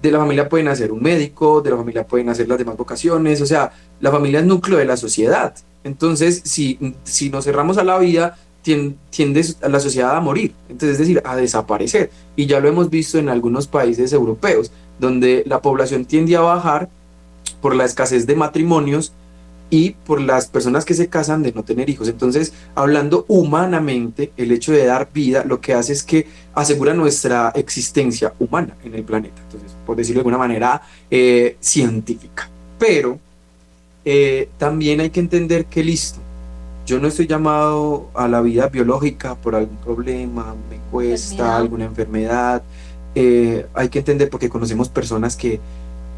[0.01, 3.39] de la familia puede nacer un médico, de la familia pueden nacer las demás vocaciones,
[3.39, 5.53] o sea, la familia es núcleo de la sociedad.
[5.83, 10.93] Entonces, si, si nos cerramos a la vida, tiende a la sociedad a morir, entonces
[10.93, 12.09] es decir, a desaparecer.
[12.35, 16.89] Y ya lo hemos visto en algunos países europeos, donde la población tiende a bajar
[17.61, 19.13] por la escasez de matrimonios
[19.69, 22.07] y por las personas que se casan de no tener hijos.
[22.07, 27.51] Entonces, hablando humanamente, el hecho de dar vida lo que hace es que asegura nuestra
[27.55, 29.41] existencia humana en el planeta.
[29.41, 32.49] Entonces, por decirlo de alguna manera eh, científica.
[32.77, 33.19] Pero
[34.03, 36.19] eh, también hay que entender que listo,
[36.85, 42.61] yo no estoy llamado a la vida biológica por algún problema, me cuesta alguna enfermedad.
[43.15, 45.59] Eh, hay que entender porque conocemos personas que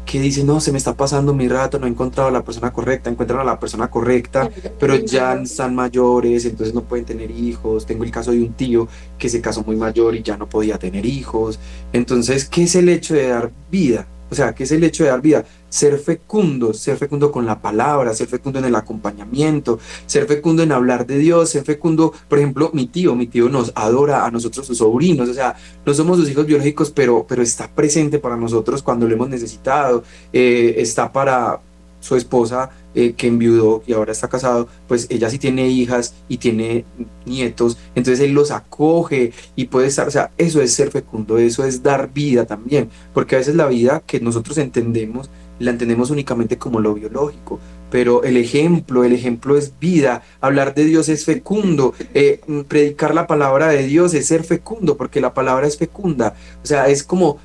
[0.08, 2.72] que dicen, no, se me está pasando mi rato, no he encontrado a la persona
[2.72, 7.84] correcta, encuentran a la persona correcta, pero ya están mayores, entonces no pueden tener hijos.
[7.84, 10.78] Tengo el caso de un tío que se casó muy mayor y ya no podía
[10.78, 11.60] tener hijos.
[11.92, 14.06] Entonces, ¿qué es el hecho de dar vida?
[14.30, 15.44] O sea, ¿qué es el hecho de dar vida?
[15.68, 20.72] Ser fecundo, ser fecundo con la palabra, ser fecundo en el acompañamiento, ser fecundo en
[20.72, 24.66] hablar de Dios, ser fecundo, por ejemplo, mi tío, mi tío nos adora a nosotros
[24.66, 28.82] sus sobrinos, o sea, no somos sus hijos biológicos, pero, pero está presente para nosotros
[28.82, 31.60] cuando lo hemos necesitado, eh, está para
[32.00, 36.38] su esposa eh, que enviudó y ahora está casado, pues ella sí tiene hijas y
[36.38, 36.84] tiene
[37.26, 41.64] nietos, entonces él los acoge y puede estar, o sea, eso es ser fecundo, eso
[41.64, 46.58] es dar vida también, porque a veces la vida que nosotros entendemos, la entendemos únicamente
[46.58, 47.58] como lo biológico,
[47.90, 53.26] pero el ejemplo, el ejemplo es vida, hablar de Dios es fecundo, eh, predicar la
[53.26, 57.38] palabra de Dios es ser fecundo, porque la palabra es fecunda, o sea, es como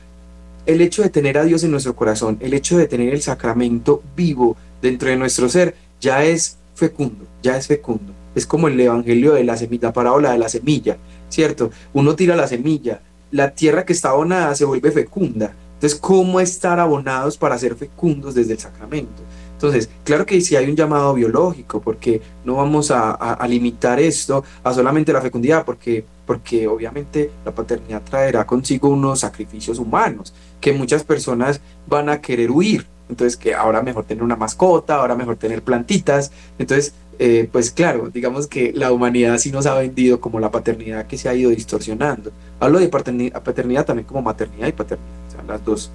[0.65, 4.01] el hecho de tener a Dios en nuestro corazón, el hecho de tener el sacramento
[4.15, 8.13] vivo dentro de nuestro ser, ya es fecundo, ya es fecundo.
[8.35, 10.97] Es como el evangelio de la semilla, la parábola de la semilla,
[11.29, 11.71] ¿cierto?
[11.93, 15.53] Uno tira la semilla, la tierra que está abonada se vuelve fecunda.
[15.83, 19.21] Entonces, ¿cómo estar abonados para ser fecundos desde el sacramento?
[19.51, 24.73] Entonces, claro que sí hay un llamado biológico, porque no vamos a, limitar esto a
[24.73, 31.03] solamente la fecundidad, porque, porque obviamente la paternidad traerá consigo unos sacrificios humanos que muchas
[31.03, 32.87] personas van a querer huir.
[33.09, 36.31] Entonces, que ahora mejor tener una mascota, ahora mejor tener plantitas.
[36.57, 41.05] Entonces, eh, pues claro, digamos que la humanidad sí nos ha vendido como la paternidad
[41.07, 42.31] que se ha ido distorsionando.
[42.59, 45.91] Hablo de paternidad también como maternidad y paternidad, las dos.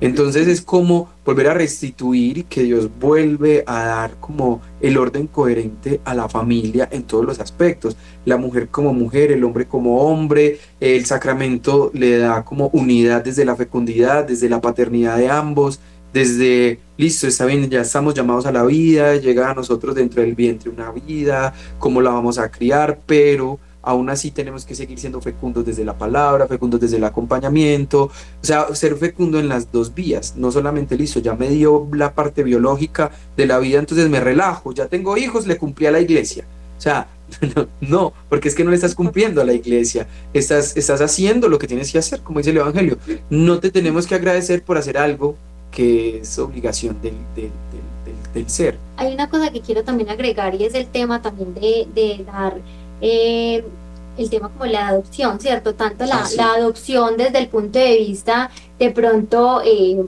[0.00, 5.26] Entonces es como volver a restituir y que Dios vuelve a dar como el orden
[5.26, 7.96] coherente a la familia en todos los aspectos.
[8.24, 13.44] La mujer como mujer, el hombre como hombre, el sacramento le da como unidad desde
[13.44, 15.80] la fecundidad, desde la paternidad de ambos,
[16.12, 20.34] desde, listo, está bien, ya estamos llamados a la vida, llega a nosotros dentro del
[20.34, 23.58] vientre una vida, cómo la vamos a criar, pero
[23.88, 28.10] aún así tenemos que seguir siendo fecundos desde la palabra, fecundos desde el acompañamiento, o
[28.42, 32.42] sea, ser fecundo en las dos vías, no solamente listo, ya me dio la parte
[32.42, 36.44] biológica de la vida, entonces me relajo, ya tengo hijos, le cumplí a la iglesia.
[36.76, 37.08] O sea,
[37.80, 41.58] no, porque es que no le estás cumpliendo a la iglesia, estás, estás haciendo lo
[41.58, 42.98] que tienes que hacer, como dice el Evangelio.
[43.30, 45.34] No te tenemos que agradecer por hacer algo
[45.70, 47.50] que es obligación del, del,
[48.34, 48.76] del, ser.
[48.98, 52.58] Hay una cosa que quiero también agregar y es el tema también de, de dar
[53.00, 53.64] eh,
[54.16, 55.74] el tema como la adopción, ¿cierto?
[55.74, 60.04] Tanto la, ah, la, adopción desde el punto de vista de pronto eh,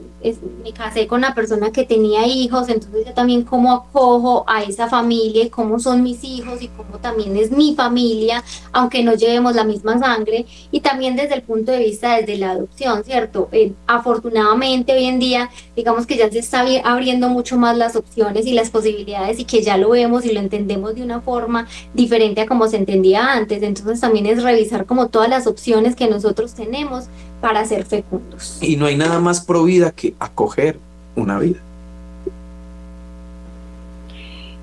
[0.63, 4.87] me casé con una persona que tenía hijos, entonces yo también cómo acojo a esa
[4.87, 9.63] familia, cómo son mis hijos y cómo también es mi familia, aunque no llevemos la
[9.63, 13.49] misma sangre, y también desde el punto de vista desde la adopción, ¿cierto?
[13.51, 18.45] Eh, afortunadamente hoy en día, digamos que ya se está abriendo mucho más las opciones
[18.45, 22.41] y las posibilidades y que ya lo vemos y lo entendemos de una forma diferente
[22.41, 26.53] a como se entendía antes, entonces también es revisar como todas las opciones que nosotros
[26.53, 27.05] tenemos
[27.41, 28.59] para ser fecundos.
[28.61, 30.77] Y no hay nada más pro vida que acoger
[31.15, 31.59] una vida.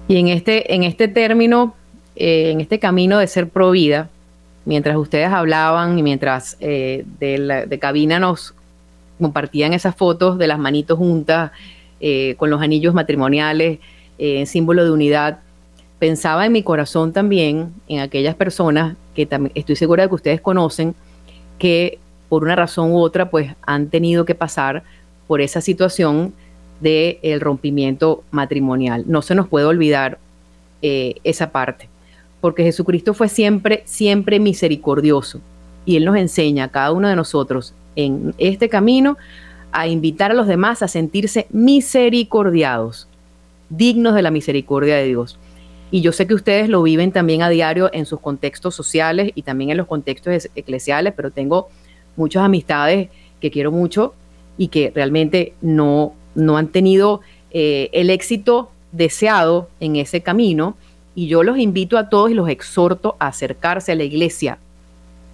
[0.07, 1.75] Y en este, en este término,
[2.17, 4.09] eh, en este camino de ser pro vida,
[4.65, 8.55] mientras ustedes hablaban y mientras eh, de, cabina nos
[9.21, 11.51] compartían esas fotos de las manitos juntas
[12.01, 13.81] eh, con los anillos matrimoniales
[14.21, 15.41] en símbolo de unidad,
[15.99, 20.41] pensaba en mi corazón también en aquellas personas que también estoy segura de que ustedes
[20.41, 20.95] conocen
[21.59, 24.83] que por una razón u otra, pues han tenido que pasar
[25.27, 26.33] por esa situación
[26.81, 29.05] del el rompimiento matrimonial.
[29.07, 30.19] No se nos puede olvidar
[30.83, 31.89] eh, esa parte,
[32.41, 35.41] porque Jesucristo fue siempre, siempre misericordioso
[35.85, 39.17] y Él nos enseña a cada uno de nosotros en este camino
[39.73, 43.09] a invitar a los demás a sentirse misericordiados,
[43.71, 45.39] dignos de la misericordia de Dios.
[45.91, 49.43] Y yo sé que ustedes lo viven también a diario en sus contextos sociales y
[49.43, 51.69] también en los contextos eclesiales, pero tengo
[52.19, 53.09] muchas amistades
[53.41, 54.15] que quiero mucho
[54.59, 60.77] y que realmente no, no han tenido eh, el éxito deseado en ese camino.
[61.15, 64.59] Y yo los invito a todos y los exhorto a acercarse a la iglesia.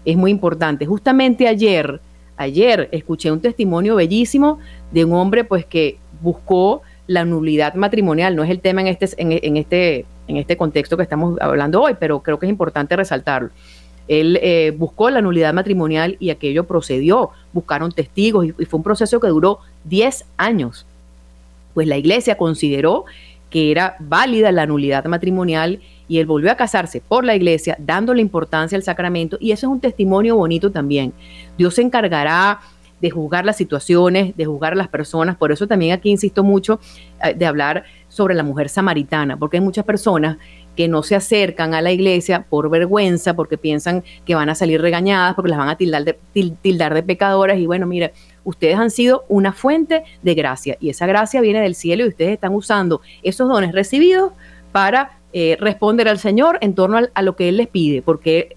[0.04, 0.86] Es muy importante.
[0.86, 2.00] Justamente ayer,
[2.36, 4.58] ayer escuché un testimonio bellísimo
[4.92, 8.36] de un hombre pues que buscó la nulidad matrimonial.
[8.36, 11.94] No es el tema en este, en, este, en este contexto que estamos hablando hoy,
[11.98, 13.50] pero creo que es importante resaltarlo.
[14.08, 19.20] Él eh, buscó la nulidad matrimonial y aquello procedió, buscaron testigos y, fue un proceso
[19.20, 20.86] que duró 10 años.
[21.72, 23.04] Pues la iglesia consideró
[23.50, 28.20] que era válida la nulidad matrimonial y él volvió a casarse por la iglesia, dándole
[28.20, 31.12] importancia al sacramento y eso es un testimonio bonito también.
[31.56, 32.60] Dios se encargará
[33.00, 35.36] de juzgar las situaciones, de juzgar a las personas.
[35.36, 36.80] Por eso también aquí insisto mucho
[37.22, 40.38] eh, de hablar sobre la mujer samaritana, porque hay muchas personas
[40.76, 44.80] que no se acercan a la iglesia por vergüenza, porque piensan que van a salir
[44.80, 46.18] regañadas, porque las van a tildar de,
[46.62, 47.58] tildar de pecadoras.
[47.58, 48.12] Y bueno, mire,
[48.44, 52.32] ustedes han sido una fuente de gracia y esa gracia viene del cielo y ustedes
[52.32, 54.32] están usando esos dones recibidos
[54.72, 58.56] para eh, responder al Señor en torno a, lo que Él les pide, porque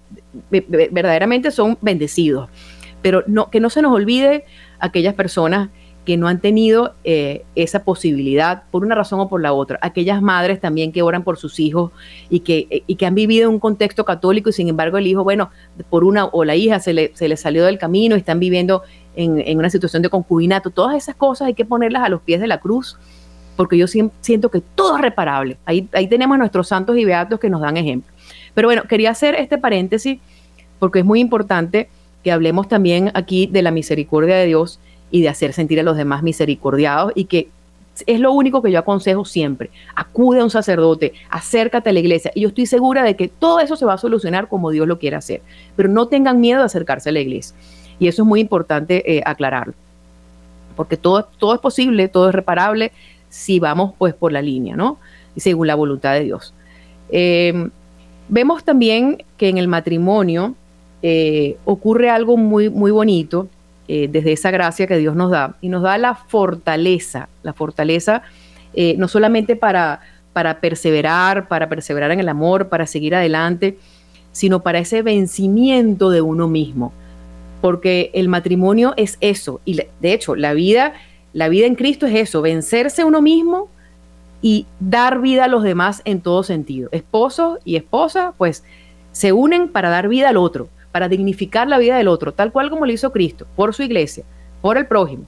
[0.50, 2.48] verdaderamente son bendecidos.
[3.02, 4.44] Pero no, que no se nos olvide
[4.80, 5.70] aquellas personas
[6.08, 9.78] que no han tenido eh, esa posibilidad por una razón o por la otra.
[9.82, 11.92] Aquellas madres también que oran por sus hijos
[12.30, 15.22] y que, y que han vivido en un contexto católico y sin embargo el hijo,
[15.22, 15.50] bueno,
[15.90, 18.84] por una o la hija se le, se le salió del camino y están viviendo
[19.16, 20.70] en, en, una situación de concubinato.
[20.70, 22.96] Todas esas cosas hay que ponerlas a los pies de la cruz
[23.54, 25.58] porque yo siento que todo es reparable.
[25.66, 28.10] Ahí, ahí tenemos a nuestros santos y beatos que nos dan ejemplo.
[28.54, 30.20] Pero bueno, quería hacer este paréntesis
[30.78, 31.90] porque es muy importante
[32.24, 34.80] que hablemos también aquí de la misericordia de Dios
[35.10, 37.48] y de hacer sentir a los demás misericordiados y que
[38.06, 39.70] es lo único que yo aconsejo siempre.
[39.94, 43.60] Acude a un sacerdote, acércate a la iglesia y yo estoy segura de que todo
[43.60, 45.42] eso se va a solucionar como Dios lo quiere hacer.
[45.76, 47.56] Pero no tengan miedo de acercarse a la iglesia.
[47.98, 49.74] Y eso es muy importante eh, aclararlo.
[50.76, 52.92] Porque todo, todo es posible, todo es reparable
[53.28, 54.98] si vamos pues por la línea, ¿no?
[55.36, 56.54] Según la voluntad de Dios.
[57.10, 57.68] Eh,
[58.28, 60.54] vemos también que en el matrimonio
[61.02, 63.48] eh, ocurre algo muy, muy bonito
[63.88, 68.22] eh, desde esa gracia que Dios nos da, y nos da la fortaleza, la fortaleza
[68.74, 70.00] eh, no solamente para,
[70.32, 73.78] para perseverar, para perseverar en el amor, para seguir adelante,
[74.30, 76.92] sino para ese vencimiento de uno mismo.
[77.60, 80.92] Porque el matrimonio es eso, y de hecho, la vida,
[81.32, 83.68] la vida en Cristo es eso, vencerse uno mismo
[84.42, 86.88] y dar vida a los demás en todo sentido.
[86.92, 88.62] Esposo y esposa, pues,
[89.12, 90.68] se unen para dar vida al otro
[90.98, 94.24] para dignificar la vida del otro, tal cual como lo hizo Cristo, por su iglesia,
[94.60, 95.26] por el prójimo.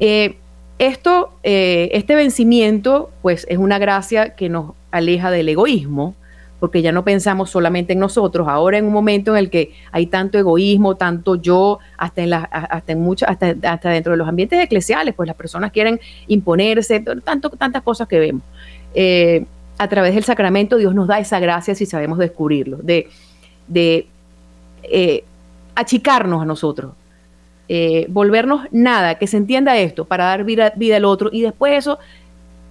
[0.00, 0.36] Eh,
[0.78, 6.14] esto, eh, este vencimiento, pues es una gracia que nos aleja del egoísmo,
[6.58, 8.48] porque ya no pensamos solamente en nosotros.
[8.48, 12.40] Ahora en un momento en el que hay tanto egoísmo, tanto yo, hasta en, la,
[12.40, 17.80] hasta en mucho, hasta, dentro de los ambientes eclesiales, pues las personas quieren imponerse, tantas
[17.80, 18.42] cosas que vemos.
[18.92, 19.46] Eh,
[19.78, 23.08] a través del sacramento Dios nos da esa gracia si sabemos descubrirlo, de,
[23.66, 24.06] de
[24.82, 25.24] eh,
[25.74, 26.92] achicarnos a nosotros,
[27.68, 31.74] eh, volvernos nada, que se entienda esto, para dar vida, vida al otro y después
[31.74, 31.98] eso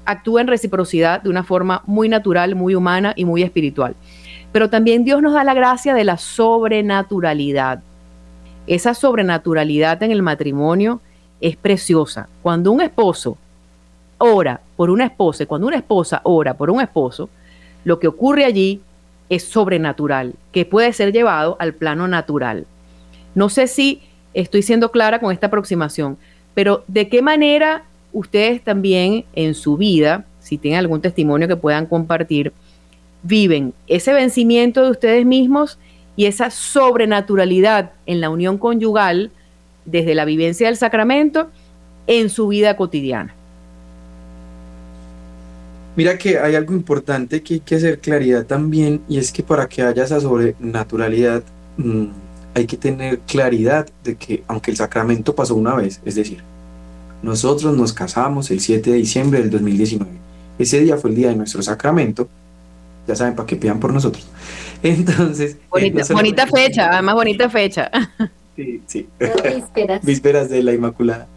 [0.05, 3.95] actúa en reciprocidad de una forma muy natural, muy humana y muy espiritual.
[4.51, 7.82] Pero también Dios nos da la gracia de la sobrenaturalidad.
[8.66, 11.01] Esa sobrenaturalidad en el matrimonio
[11.39, 12.28] es preciosa.
[12.41, 13.38] Cuando un esposo
[14.18, 17.30] ora por una esposa, cuando una esposa ora por un esposo,
[17.84, 18.82] lo que ocurre allí
[19.30, 22.65] es sobrenatural, que puede ser llevado al plano natural.
[23.36, 24.01] No sé si
[24.34, 26.17] estoy siendo clara con esta aproximación,
[26.53, 31.86] pero ¿de qué manera ustedes también en su vida, si tienen algún testimonio que puedan
[31.86, 32.53] compartir,
[33.21, 35.77] viven ese vencimiento de ustedes mismos
[36.15, 39.32] y esa sobrenaturalidad en la unión conyugal
[39.86, 41.49] desde la vivencia del sacramento
[42.07, 43.36] en su vida cotidiana?
[45.99, 49.67] Mira que hay algo importante que hay que hacer claridad también y es que para
[49.67, 51.43] que haya esa sobrenaturalidad
[51.75, 52.05] mm,
[52.53, 56.41] hay que tener claridad de que aunque el sacramento pasó una vez, es decir,
[57.21, 60.09] nosotros nos casamos el 7 de diciembre del 2019.
[60.57, 62.29] Ese día fue el día de nuestro sacramento.
[63.05, 64.25] Ya saben, para que pidan por nosotros.
[64.81, 65.57] Entonces...
[65.75, 67.91] Eh, bonita, fecha, además bonita fecha.
[68.55, 69.05] Sí, sí.
[69.19, 70.05] Vísperas.
[70.05, 71.27] Vísperas de la Inmaculada.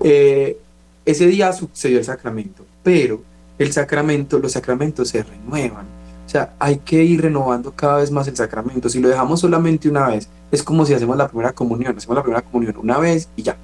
[0.00, 0.58] Eh,
[1.06, 5.86] ese día sucedió el sacramento, pero el sacramento, los sacramentos se renuevan.
[6.26, 8.88] O sea, hay que ir renovando cada vez más el sacramento.
[8.88, 11.96] Si lo dejamos solamente una vez, es como si hacemos la primera comunión.
[11.96, 13.56] Hacemos la primera comunión una vez y ya.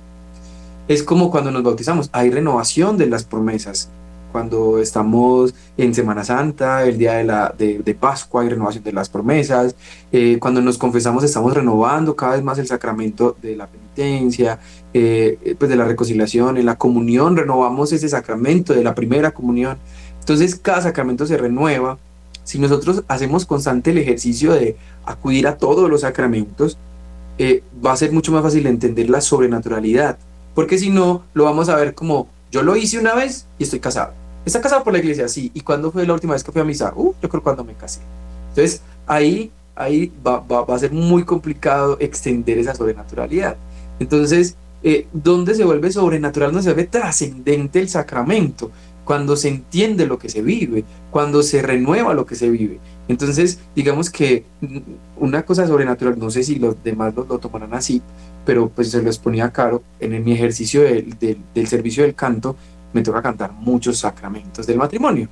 [0.86, 2.10] Es como cuando nos bautizamos.
[2.12, 3.88] Hay renovación de las promesas.
[4.32, 9.08] Cuando estamos en Semana Santa, el día de, la, de, Pascua, hay renovación de las
[9.08, 9.74] promesas.
[10.12, 14.58] Eh, cuando nos confesamos, estamos renovando cada vez más el sacramento de la penitencia,
[14.94, 16.56] eh, pues de la reconciliación.
[16.56, 19.78] En la comunión renovamos ese sacramento de la primera comunión.
[20.20, 21.98] Entonces, cada sacramento se renueva.
[22.44, 26.78] Si nosotros hacemos constante el ejercicio de acudir a todos los sacramentos,
[27.38, 30.18] eh, va a ser mucho más fácil entender la sobrenaturalidad.
[30.54, 33.78] Porque si no, lo vamos a ver como Yo lo hice una vez y estoy
[33.78, 34.12] casado.
[34.44, 35.28] ¿Está casado por la iglesia?
[35.28, 35.50] Sí.
[35.54, 36.92] ¿Y cuándo fue la última vez que fui a misa?
[36.94, 38.00] Uh, yo creo cuando me casé.
[38.50, 43.56] Entonces, ahí, ahí va, va, a ser muy complicado extender esa sobrenaturalidad.
[43.98, 46.52] Entonces, eh, ¿dónde se vuelve sobrenatural?
[46.52, 48.70] No se vuelve trascendente el sacramento
[49.04, 52.78] cuando se entiende lo que se vive, cuando se renueva lo que se vive.
[53.08, 54.44] Entonces, digamos que
[55.16, 58.02] una cosa sobrenatural, no sé si los demás lo, tomarán así,
[58.46, 59.82] pero pues se los ponía caro.
[59.98, 62.56] En mi ejercicio del, del servicio del canto,
[62.92, 65.28] me toca cantar muchos sacramentos del matrimonio.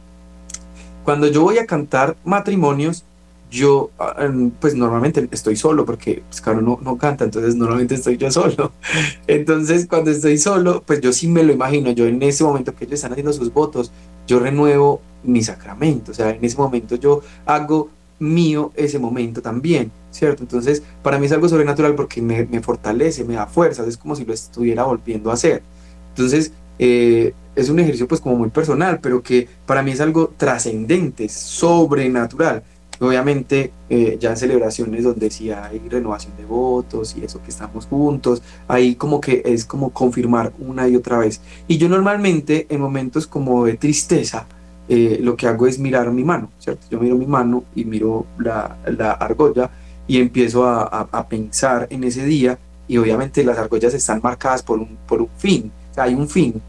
[1.05, 3.05] Cuando yo voy a cantar matrimonios,
[3.51, 4.31] yo ah,
[4.61, 8.73] pues normalmente estoy solo porque pues claro no, no canta entonces normalmente estoy yo solo.
[9.27, 11.91] Entonces cuando estoy solo pues yo sí me lo imagino.
[11.93, 13.91] Yo en ese momento que ellos están haciendo sus votos
[14.27, 16.11] yo renuevo mi sacramento.
[16.13, 17.89] O sea en ese momento yo hago
[18.19, 23.25] mío ese momento también cierto entonces para mí es algo sobrenatural porque me, me fortalece
[23.25, 23.89] me da fuerzas.
[23.89, 25.63] Es como si lo estuviera volviendo a hacer.
[26.11, 30.33] Entonces eh, es un ejercicio pues como muy personal pero que para mí es algo
[30.37, 32.63] trascendente sobrenatural
[33.01, 37.87] Obviamente, eh, ya en celebraciones donde sí hay renovación de votos y eso que estamos
[37.87, 41.41] juntos, ahí como que es como confirmar una y otra vez.
[41.69, 44.47] Y yo normalmente en momentos como de tristeza,
[44.89, 46.87] eh, lo que hago es mirar mi mano, ¿cierto?
[46.91, 49.71] Yo miro mi mano y miro la, la argolla
[50.09, 54.79] y empiezo a, a, pensar en ese día y obviamente las argollas están marcadas por
[54.79, 56.61] un, por un fin, hay un fin.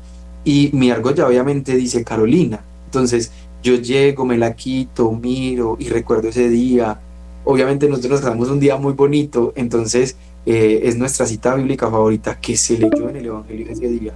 [0.43, 2.59] Y mi argolla obviamente dice Carolina.
[2.85, 3.31] Entonces
[3.61, 6.99] yo llego, me la quito, miro y recuerdo ese día.
[7.45, 10.15] Obviamente nosotros nos casamos un día muy bonito, entonces
[10.45, 14.13] eh, es nuestra cita bíblica favorita que se leyó en el Evangelio ese día,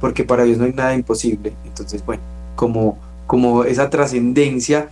[0.00, 1.52] porque para Dios no hay nada imposible.
[1.64, 2.22] Entonces, bueno,
[2.56, 4.90] como, como esa trascendencia,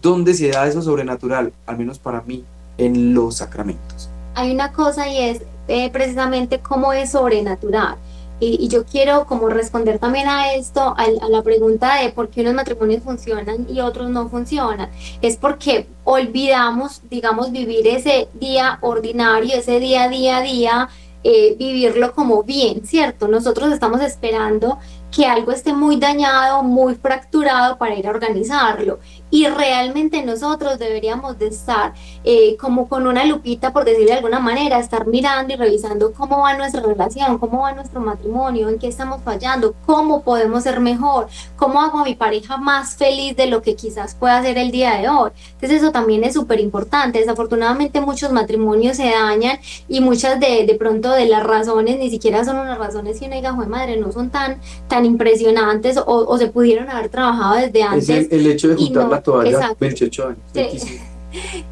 [0.00, 1.52] ¿dónde se da eso sobrenatural?
[1.66, 2.44] Al menos para mí,
[2.78, 4.08] en los sacramentos.
[4.34, 7.96] Hay una cosa y es eh, precisamente cómo es sobrenatural.
[8.38, 12.54] Y, yo quiero como responder también a esto, a, la pregunta de por qué unos
[12.54, 14.90] matrimonios funcionan y otros no funcionan.
[15.22, 20.88] Es porque olvidamos, digamos, vivir ese día ordinario, ese día, día a día,
[21.24, 23.26] eh, vivirlo como bien, ¿cierto?
[23.26, 24.78] Nosotros estamos esperando
[25.10, 29.00] que algo esté muy dañado, muy fracturado para ir a organizarlo.
[29.30, 31.92] Y realmente nosotros deberíamos de estar
[32.24, 36.38] eh, como con una lupita, por decirlo de alguna manera, estar mirando y revisando cómo
[36.38, 41.26] va nuestra relación, cómo va nuestro matrimonio, en qué estamos fallando, cómo podemos ser mejor,
[41.56, 44.96] cómo hago a mi pareja más feliz de lo que quizás pueda ser el día
[44.98, 45.30] de hoy.
[45.52, 47.18] Entonces eso también es súper importante.
[47.18, 49.58] Desafortunadamente muchos matrimonios se dañan
[49.88, 53.36] y muchas de, de pronto de las razones ni siquiera son unas razones que uno
[53.36, 58.08] diga, madre, no son tan, tan impresionantes o, se pudieron haber trabajado desde antes.
[58.08, 60.38] Es el, hecho de juntar la toalla 28 años.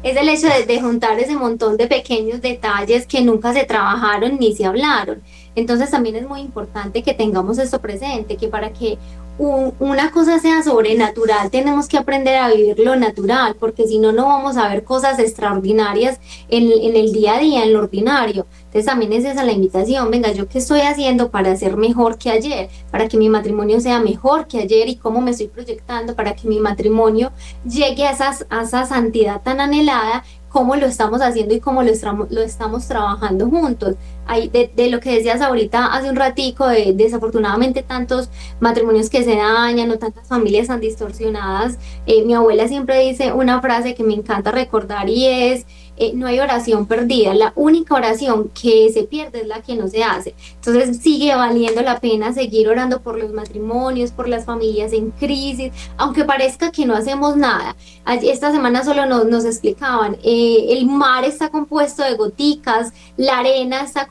[0.03, 4.37] Es el hecho de, de juntar ese montón de pequeños detalles que nunca se trabajaron
[4.39, 5.23] ni se hablaron.
[5.55, 8.99] Entonces también es muy importante que tengamos esto presente, que para que
[9.37, 14.27] una cosa sea sobrenatural, tenemos que aprender a vivir lo natural, porque si no, no
[14.27, 18.47] vamos a ver cosas extraordinarias en, en, el día a día, en lo ordinario.
[18.65, 22.29] Entonces también es esa la invitación, venga, yo qué estoy haciendo para ser mejor que
[22.29, 26.33] ayer, para que mi matrimonio sea mejor que ayer y cómo me estoy proyectando para
[26.33, 27.31] que mi matrimonio
[27.65, 30.23] llegue a, esas, a esa santidad tan anhelada
[30.55, 31.91] cómo lo estamos haciendo y cómo lo,
[32.29, 33.95] lo estamos trabajando juntos.
[34.27, 39.91] De, lo que decías ahorita hace un ratico, de, desafortunadamente tantos matrimonios que se dañan
[39.91, 44.51] o tantas familias tan distorsionadas, eh, mi abuela siempre dice una frase que me encanta
[44.51, 45.65] recordar y es,
[45.97, 49.87] eh, no hay oración perdida, la única oración que se pierde es la que no
[49.87, 50.35] se hace.
[50.55, 55.71] Entonces sigue valiendo la pena seguir orando por los matrimonios, por las familias en crisis,
[55.97, 57.75] aunque parezca que no hacemos nada.
[58.05, 63.81] Esta semana solo nos, nos explicaban, eh, el mar está compuesto de goticas, la arena
[63.81, 64.07] está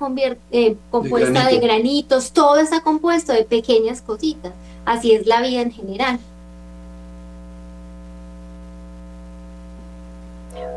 [0.51, 4.53] eh, compuesta de granitos, todo está compuesto de pequeñas cositas.
[4.85, 6.19] Así es la vida en general.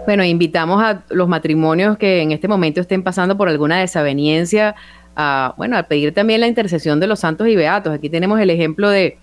[0.07, 4.73] Bueno, invitamos a los matrimonios que en este momento estén pasando por alguna desaveniencia
[5.17, 7.93] a, bueno, a pedir también la intercesión de los santos y beatos.
[7.93, 9.17] Aquí tenemos el ejemplo de,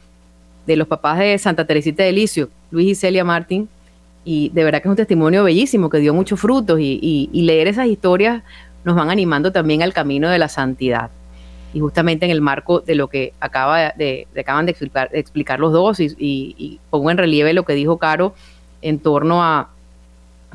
[0.67, 3.67] los papás de Santa Teresita de Licio, Luis y Celia Martín,
[4.27, 7.87] y de verdad que es un testimonio bellísimo que dio muchos frutos y, leer esas
[7.87, 8.43] historias
[8.85, 11.09] nos van animando también al camino de la santidad.
[11.73, 15.73] Y justamente en el marco de lo que acaba de, acaban de explicar, explicar los
[15.73, 18.35] dos y, y pongo en relieve lo que dijo Caro
[18.83, 19.71] en torno a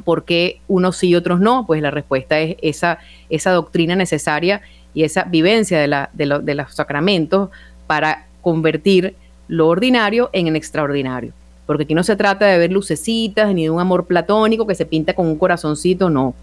[0.03, 1.65] ¿Por qué unos sí y otros no?
[1.65, 4.61] Pues la respuesta es esa, esa doctrina necesaria
[4.93, 7.49] y esa vivencia de, la, de, de los sacramentos
[7.87, 9.15] para convertir
[9.47, 11.33] lo ordinario en el extraordinario.
[11.65, 14.85] Porque aquí no se trata de ver lucecitas ni de un amor platónico que se
[14.85, 16.33] pinta con un corazoncito, no.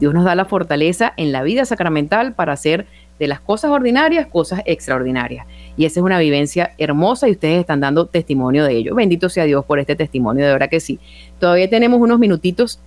[0.00, 2.86] Dios nos da la fortaleza en la vida sacramental para hacer
[3.20, 5.46] de las cosas ordinarias, cosas extraordinarias.
[5.76, 8.96] Y esa es una vivencia hermosa y ustedes están dando testimonio de ello.
[8.96, 10.98] Bendito sea Dios por este testimonio, de verdad que sí.
[11.38, 12.80] Todavía tenemos unos minutitos.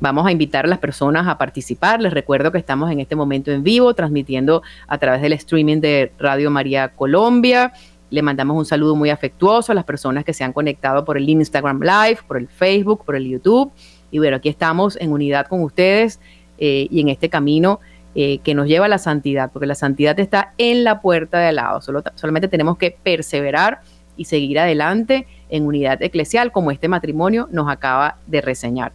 [0.00, 2.00] Vamos a invitar a las personas a participar.
[2.00, 6.12] Les recuerdo que estamos en este momento en vivo, transmitiendo a través del streaming de
[6.18, 7.72] Radio María Colombia.
[8.10, 11.28] Le mandamos un saludo muy afectuoso a las personas que se han conectado por el
[11.28, 13.72] Instagram Live, por el Facebook, por el YouTube.
[14.12, 16.20] Y bueno, aquí estamos en unidad con ustedes
[16.58, 17.80] eh, y en este camino
[18.14, 21.48] eh, que nos lleva a la santidad, porque la santidad está en la puerta de
[21.48, 21.80] al lado.
[21.80, 23.80] Solo, solamente tenemos que perseverar
[24.16, 28.92] y seguir adelante en unidad eclesial, como este matrimonio nos acaba de reseñar.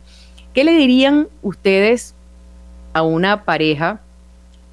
[0.54, 2.14] ¿Qué le dirían ustedes
[2.94, 4.02] a una pareja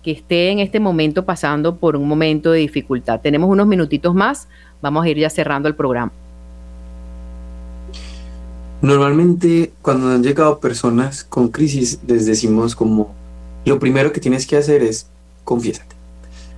[0.03, 3.21] que esté en este momento pasando por un momento de dificultad?
[3.23, 4.47] Tenemos unos minutitos más,
[4.83, 6.13] vamos a ir ya cerrando el programa.
[8.83, 13.15] Normalmente cuando han llegado personas con crisis les decimos como
[13.65, 15.07] lo primero que tienes que hacer es
[15.45, 15.97] confiésate.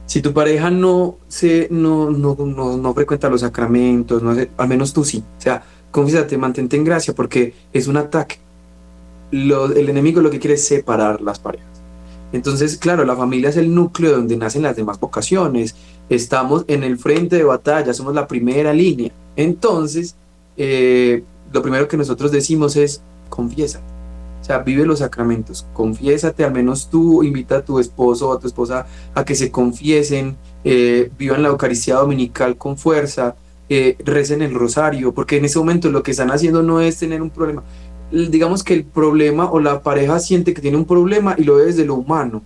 [0.06, 5.04] Si tu pareja no, se, no, no, no, frecuenta los sacramentos, no al menos tú
[5.04, 5.22] sí.
[5.38, 5.62] O sea,
[5.92, 8.42] confiésate, mantente en gracia porque es un ataque.
[9.32, 11.68] El enemigo lo que quiere es separar las parejas.
[12.32, 15.74] Entonces, claro, la familia es el núcleo donde nacen las demás vocaciones.
[16.08, 19.12] Estamos en el frente de batalla, somos la primera línea.
[19.36, 20.14] Entonces,
[20.56, 23.92] eh, lo primero que nosotros decimos es confiésate
[24.42, 28.40] o sea, vive los sacramentos, confiésate, al menos tú invita a tu esposo o a
[28.40, 33.36] tu esposa a que se confiesen, eh, vivan la Eucaristía Dominical con fuerza,
[33.68, 37.22] eh, recen el rosario, porque en ese momento lo que están haciendo no es tener
[37.22, 37.62] un problema.
[38.12, 41.66] Digamos que el problema o la pareja siente que tiene un problema y lo ve
[41.66, 42.42] desde lo humano.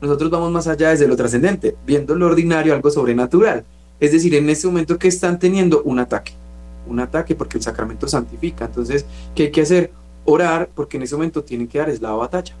[0.00, 3.64] Nosotros vamos más allá desde lo trascendente, viendo lo ordinario, algo sobrenatural.
[3.98, 6.32] Es decir, en ese momento que están teniendo un ataque,
[6.86, 8.66] un ataque porque el sacramento santifica.
[8.66, 9.90] Entonces, ¿qué hay que hacer?
[10.26, 12.54] orar, porque en ese momento tienen que dar es la batalla.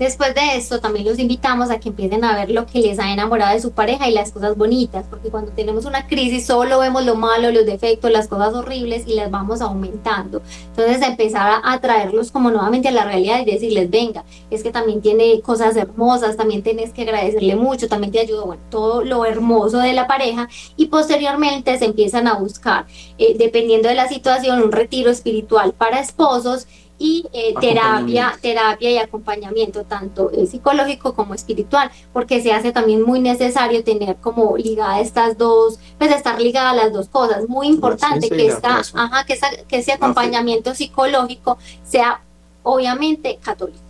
[0.00, 3.12] Después de esto, también los invitamos a que empiecen a ver lo que les ha
[3.12, 7.04] enamorado de su pareja y las cosas bonitas, porque cuando tenemos una crisis solo vemos
[7.04, 10.40] lo malo, los defectos, las cosas horribles y las vamos aumentando.
[10.68, 15.02] Entonces, empezar a traerlos como nuevamente a la realidad y decirles, venga, es que también
[15.02, 19.80] tiene cosas hermosas, también tienes que agradecerle mucho, también te ayuda, bueno, todo lo hermoso
[19.80, 20.48] de la pareja
[20.78, 22.86] y posteriormente se empiezan a buscar,
[23.18, 26.66] eh, dependiendo de la situación, un retiro espiritual para esposos
[27.00, 33.00] y eh, terapia, terapia y acompañamiento tanto eh, psicológico como espiritual, porque se hace también
[33.02, 37.48] muy necesario tener como ligada estas dos, pues estar ligada a las dos cosas.
[37.48, 42.20] Muy importante que, esta, ajá, que, que ese acompañamiento psicológico sea
[42.62, 43.80] obviamente católico.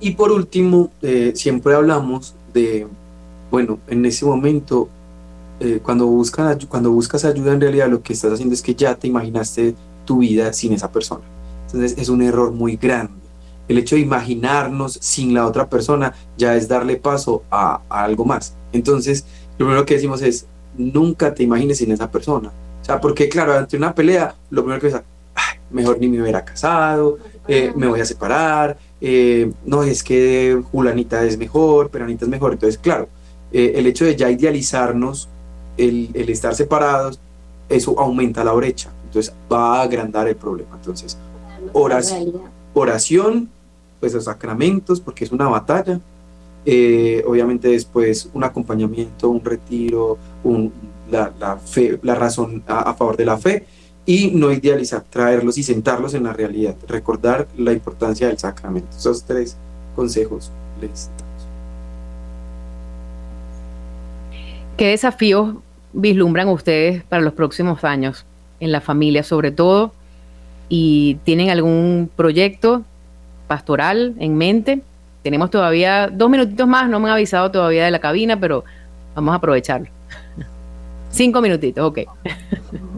[0.00, 2.88] Y por último, eh, siempre hablamos de,
[3.48, 4.88] bueno, en ese momento,
[5.84, 9.06] cuando, buscas, cuando buscas ayuda, en realidad lo que estás haciendo es que ya te
[9.06, 11.35] imaginaste tu vida sin esa persona
[11.76, 13.26] es un error muy grande.
[13.68, 18.54] El hecho de imaginarnos sin la otra persona ya es darle paso a, algo más.
[18.72, 19.24] Entonces,
[19.58, 20.46] lo primero que decimos es,
[20.76, 22.52] nunca te imagines sin esa persona.
[22.80, 24.96] O sea, porque claro, ante una pelea, lo primero que es,
[25.70, 27.18] mejor ni me hubiera casado,
[27.48, 32.52] eh, me voy a separar, eh, no, es que Julanita es mejor, Peranita es mejor.
[32.52, 33.08] Entonces, claro,
[33.52, 35.28] eh, el hecho de ya idealizarnos,
[35.76, 37.18] el, el, estar separados,
[37.68, 38.92] eso aumenta la brecha.
[39.04, 40.76] Entonces, va a agrandar el problema.
[40.76, 41.18] Entonces,
[41.72, 42.32] oración,
[42.74, 43.48] oración,
[44.00, 46.00] pues los sacramentos, porque es una batalla.
[46.68, 50.72] Eh, obviamente después un acompañamiento, un retiro, un,
[51.10, 53.64] la, la, fe, la razón a, favor de la fe
[54.04, 58.88] y no idealizar, traerlos y sentarlos en la realidad, recordar la importancia del sacramento.
[58.96, 59.56] Esos tres
[59.94, 60.50] consejos
[60.80, 61.22] les damos.
[64.76, 65.54] ¿Qué desafíos
[65.92, 68.26] vislumbran ustedes para los próximos años
[68.60, 69.92] en la familia, sobre todo
[70.68, 72.82] y tienen algún proyecto
[73.46, 74.82] pastoral en mente.
[75.22, 78.64] Tenemos todavía dos minutitos más, no me han avisado todavía de la cabina, pero
[79.14, 79.88] vamos a aprovecharlo.
[81.10, 82.00] Cinco minutitos, ok.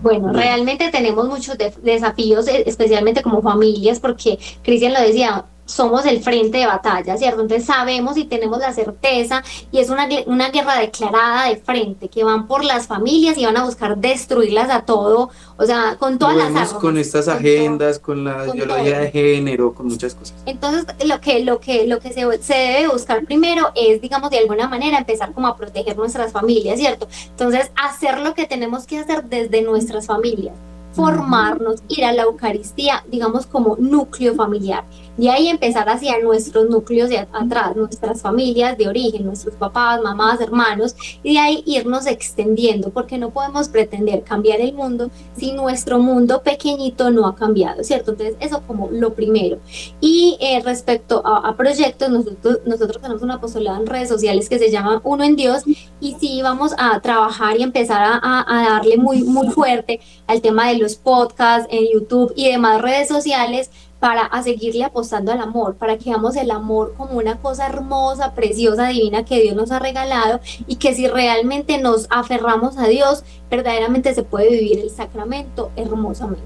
[0.03, 6.23] Bueno, realmente tenemos muchos desafíos, e, especialmente como familias, porque Cristian lo decía, somos el
[6.23, 7.43] frente de batalla, ¿cierto?
[7.43, 12.25] Entonces sabemos y tenemos la certeza y es una, una guerra declarada de frente, que
[12.25, 16.37] van por las familias y van a buscar destruirlas a todo, o sea, con todas
[16.37, 16.73] las armas.
[16.75, 20.35] Con estas agendas, con la ideología de género, con muchas cosas.
[20.47, 24.39] Entonces, lo que, lo que, lo que se, se, debe buscar primero es, digamos, de
[24.39, 27.07] alguna manera empezar como a proteger nuestras familias, ¿cierto?
[27.29, 30.55] Entonces, hacer lo que tenemos que hacer desde nuestras familias
[30.99, 34.85] formarnos, ir a la Eucaristía, digamos como núcleo familiar.
[35.19, 40.41] De ahí empezar hacia nuestros núcleos de atrás, nuestras familias de origen, nuestros papás, mamás,
[40.41, 40.95] hermanos,
[41.25, 46.41] y de ahí irnos extendiendo, porque no podemos pretender cambiar el mundo si nuestro mundo
[46.45, 48.13] pequeñito no ha cambiado, ¿cierto?
[48.13, 49.59] Entonces, eso como lo primero.
[50.01, 54.71] Y eh, respecto a, proyectos, nosotros, nosotros tenemos una apostolado en redes sociales que se
[54.71, 55.65] llama Uno en Dios,
[56.01, 59.99] y sí vamos a trabajar y empezar a, a darle muy, muy fuerte
[60.29, 63.69] al tema de los podcasts en YouTube y demás redes sociales
[64.01, 68.35] para a seguirle apostando al amor, para que veamos el amor como una cosa hermosa,
[68.35, 73.25] preciosa, divina que Dios nos ha regalado y que si realmente nos aferramos a Dios,
[73.51, 76.43] verdaderamente se puede vivir el sacramento hermosamente.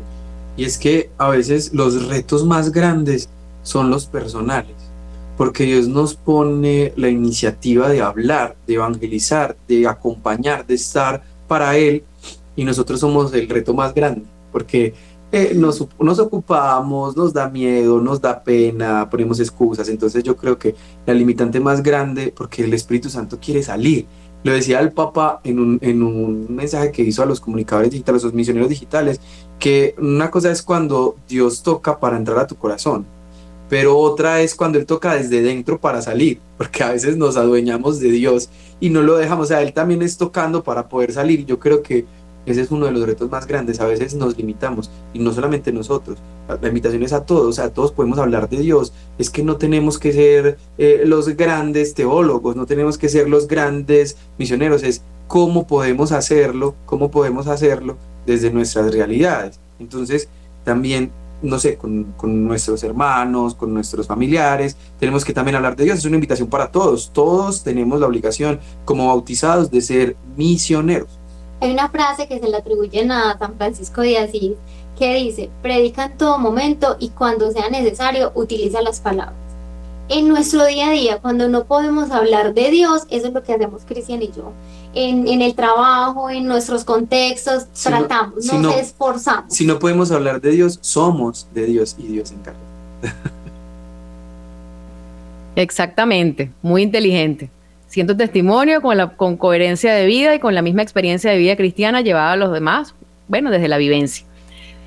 [0.57, 3.29] Y es que a veces los retos más grandes
[3.63, 4.75] son los personales,
[5.37, 11.77] porque Dios nos pone la iniciativa de hablar, de evangelizar, de acompañar, de estar para
[11.77, 12.05] Él,
[12.55, 14.95] y nosotros somos el reto más grande, porque
[15.33, 19.89] eh, nos, nos ocupamos, nos da miedo, nos da pena, ponemos excusas.
[19.89, 20.75] Entonces yo creo que
[21.07, 24.07] la limitante más grande, porque el Espíritu Santo quiere salir.
[24.45, 28.23] Lo decía el Papa en un, en un mensaje que hizo a los comunicadores digitales,
[28.23, 29.21] a los misioneros digitales,
[29.59, 33.07] que una cosa es cuando Dios toca para entrar a tu corazón,
[33.71, 38.01] pero otra es cuando Él toca desde dentro para salir, porque a veces nos adueñamos
[38.01, 39.45] de Dios y no lo dejamos.
[39.45, 41.47] O sea, Él también es tocando para poder salir.
[41.47, 42.05] Yo creo que
[42.45, 43.81] ese es uno de los retos más grandes.
[43.81, 46.19] A veces nos limitamos y no solamente nosotros.
[46.61, 48.93] La invitación es a todos, sea, todos podemos hablar de Dios.
[49.19, 53.47] Es que no tenemos que ser eh, los grandes teólogos, no tenemos que ser los
[53.47, 54.83] grandes misioneros.
[54.83, 59.59] Es cómo podemos hacerlo, cómo podemos hacerlo desde nuestras realidades.
[59.79, 60.29] Entonces,
[60.65, 61.11] también,
[61.43, 65.99] no sé, con, con nuestros hermanos, con nuestros familiares, tenemos que también hablar de Dios.
[65.99, 67.13] Es una invitación para todos.
[67.13, 71.22] Todos tenemos la obligación, como bautizados, de ser misioneros.
[71.63, 74.55] Hay una frase que se le atribuye a San Francisco de Asís
[74.99, 79.37] que dice, predica en todo momento y cuando sea necesario utiliza las palabras.
[80.09, 83.53] En nuestro día a día, cuando no podemos hablar de Dios, eso es lo que
[83.53, 84.51] hacemos Cristian y yo.
[84.93, 89.55] En, en el trabajo, en nuestros contextos, tratamos, nos esforzamos.
[89.55, 92.59] Si no podemos hablar de Dios, somos de Dios y Dios encarga.
[95.55, 97.51] Exactamente, muy inteligente
[97.93, 101.57] siento testimonio con, la, con coherencia de vida y con la misma experiencia de vida
[101.57, 102.95] cristiana llevada a los demás,
[103.29, 104.25] bueno, desde la vivencia.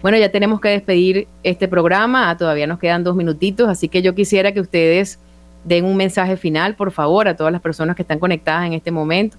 [0.02, 4.02] Bueno, ya tenemos que despedir este programa, ah, todavía nos quedan dos minutitos, así que
[4.02, 5.20] yo quisiera que ustedes
[5.64, 8.90] den un mensaje final, por favor, a todas las personas que están conectadas en este
[8.90, 9.38] momento.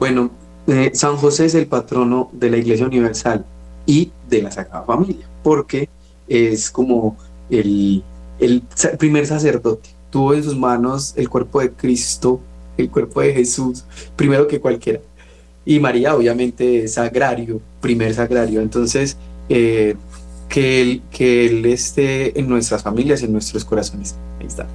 [0.00, 0.32] Bueno,
[0.66, 3.44] eh, San José es el patrono de la Iglesia Universal
[3.86, 5.88] y de la Sagrada Familia, porque
[6.26, 7.16] es como
[7.48, 8.02] el,
[8.40, 8.62] el
[8.98, 12.38] primer sacerdote tuvo en sus manos el cuerpo de Cristo,
[12.76, 13.84] el cuerpo de Jesús,
[14.14, 15.00] primero que cualquiera.
[15.64, 18.60] Y María, obviamente, es sagrario, primer sagrario.
[18.60, 19.16] Entonces,
[19.48, 19.96] eh,
[20.48, 24.14] que, él, que Él esté en nuestras familias, en nuestros corazones.
[24.38, 24.68] Ahí está.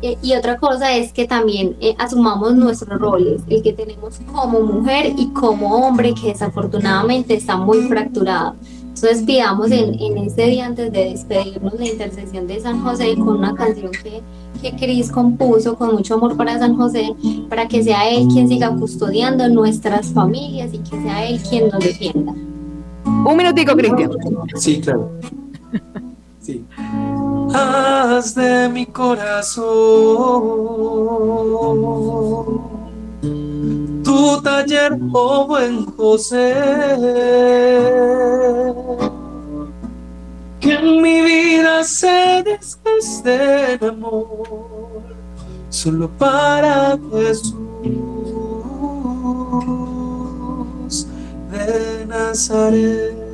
[0.00, 4.62] Eh, y otra cosa es que también eh, asumamos nuestros roles, el que tenemos como
[4.62, 8.54] mujer y como hombre, que desafortunadamente está muy fracturado.
[8.96, 13.28] Entonces pidamos en, en este día antes de despedirnos la intercesión de San José con
[13.28, 14.22] una canción que,
[14.62, 17.14] que Cris compuso con mucho amor para San José,
[17.50, 21.84] para que sea Él quien siga custodiando nuestras familias y que sea Él quien nos
[21.84, 22.32] defienda.
[23.04, 24.10] Un minutico, Cristian.
[24.54, 25.10] Sí, claro.
[26.40, 26.64] Sí.
[27.52, 29.66] Haz de mi corazón
[34.06, 36.54] tu taller, oh buen José
[40.60, 45.02] que en mi vida se desgaste de amor
[45.70, 47.56] solo para Jesús
[51.50, 53.25] de Nazaret.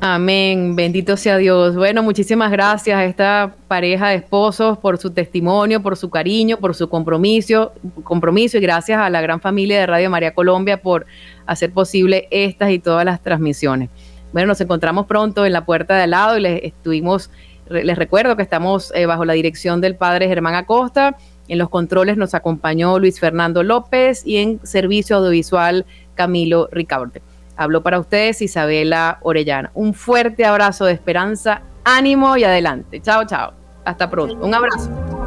[0.00, 1.74] Amén, bendito sea Dios.
[1.74, 6.76] Bueno, muchísimas gracias a esta pareja de esposos por su testimonio, por su cariño, por
[6.76, 7.72] su compromiso,
[8.04, 11.06] compromiso y gracias a la gran familia de Radio María Colombia por
[11.46, 13.90] hacer posible estas y todas las transmisiones.
[14.32, 17.28] Bueno, nos encontramos pronto en la puerta de al lado y les estuvimos,
[17.68, 21.16] les recuerdo que estamos eh, bajo la dirección del padre Germán Acosta.
[21.48, 27.20] En los controles nos acompañó Luis Fernando López y en servicio audiovisual Camilo Ricaurte.
[27.58, 29.70] Habló para ustedes Isabela Orellana.
[29.74, 33.02] Un fuerte abrazo de esperanza, ánimo y adelante.
[33.02, 33.52] Chao, chao.
[33.84, 34.46] Hasta pronto.
[34.46, 35.17] Un abrazo.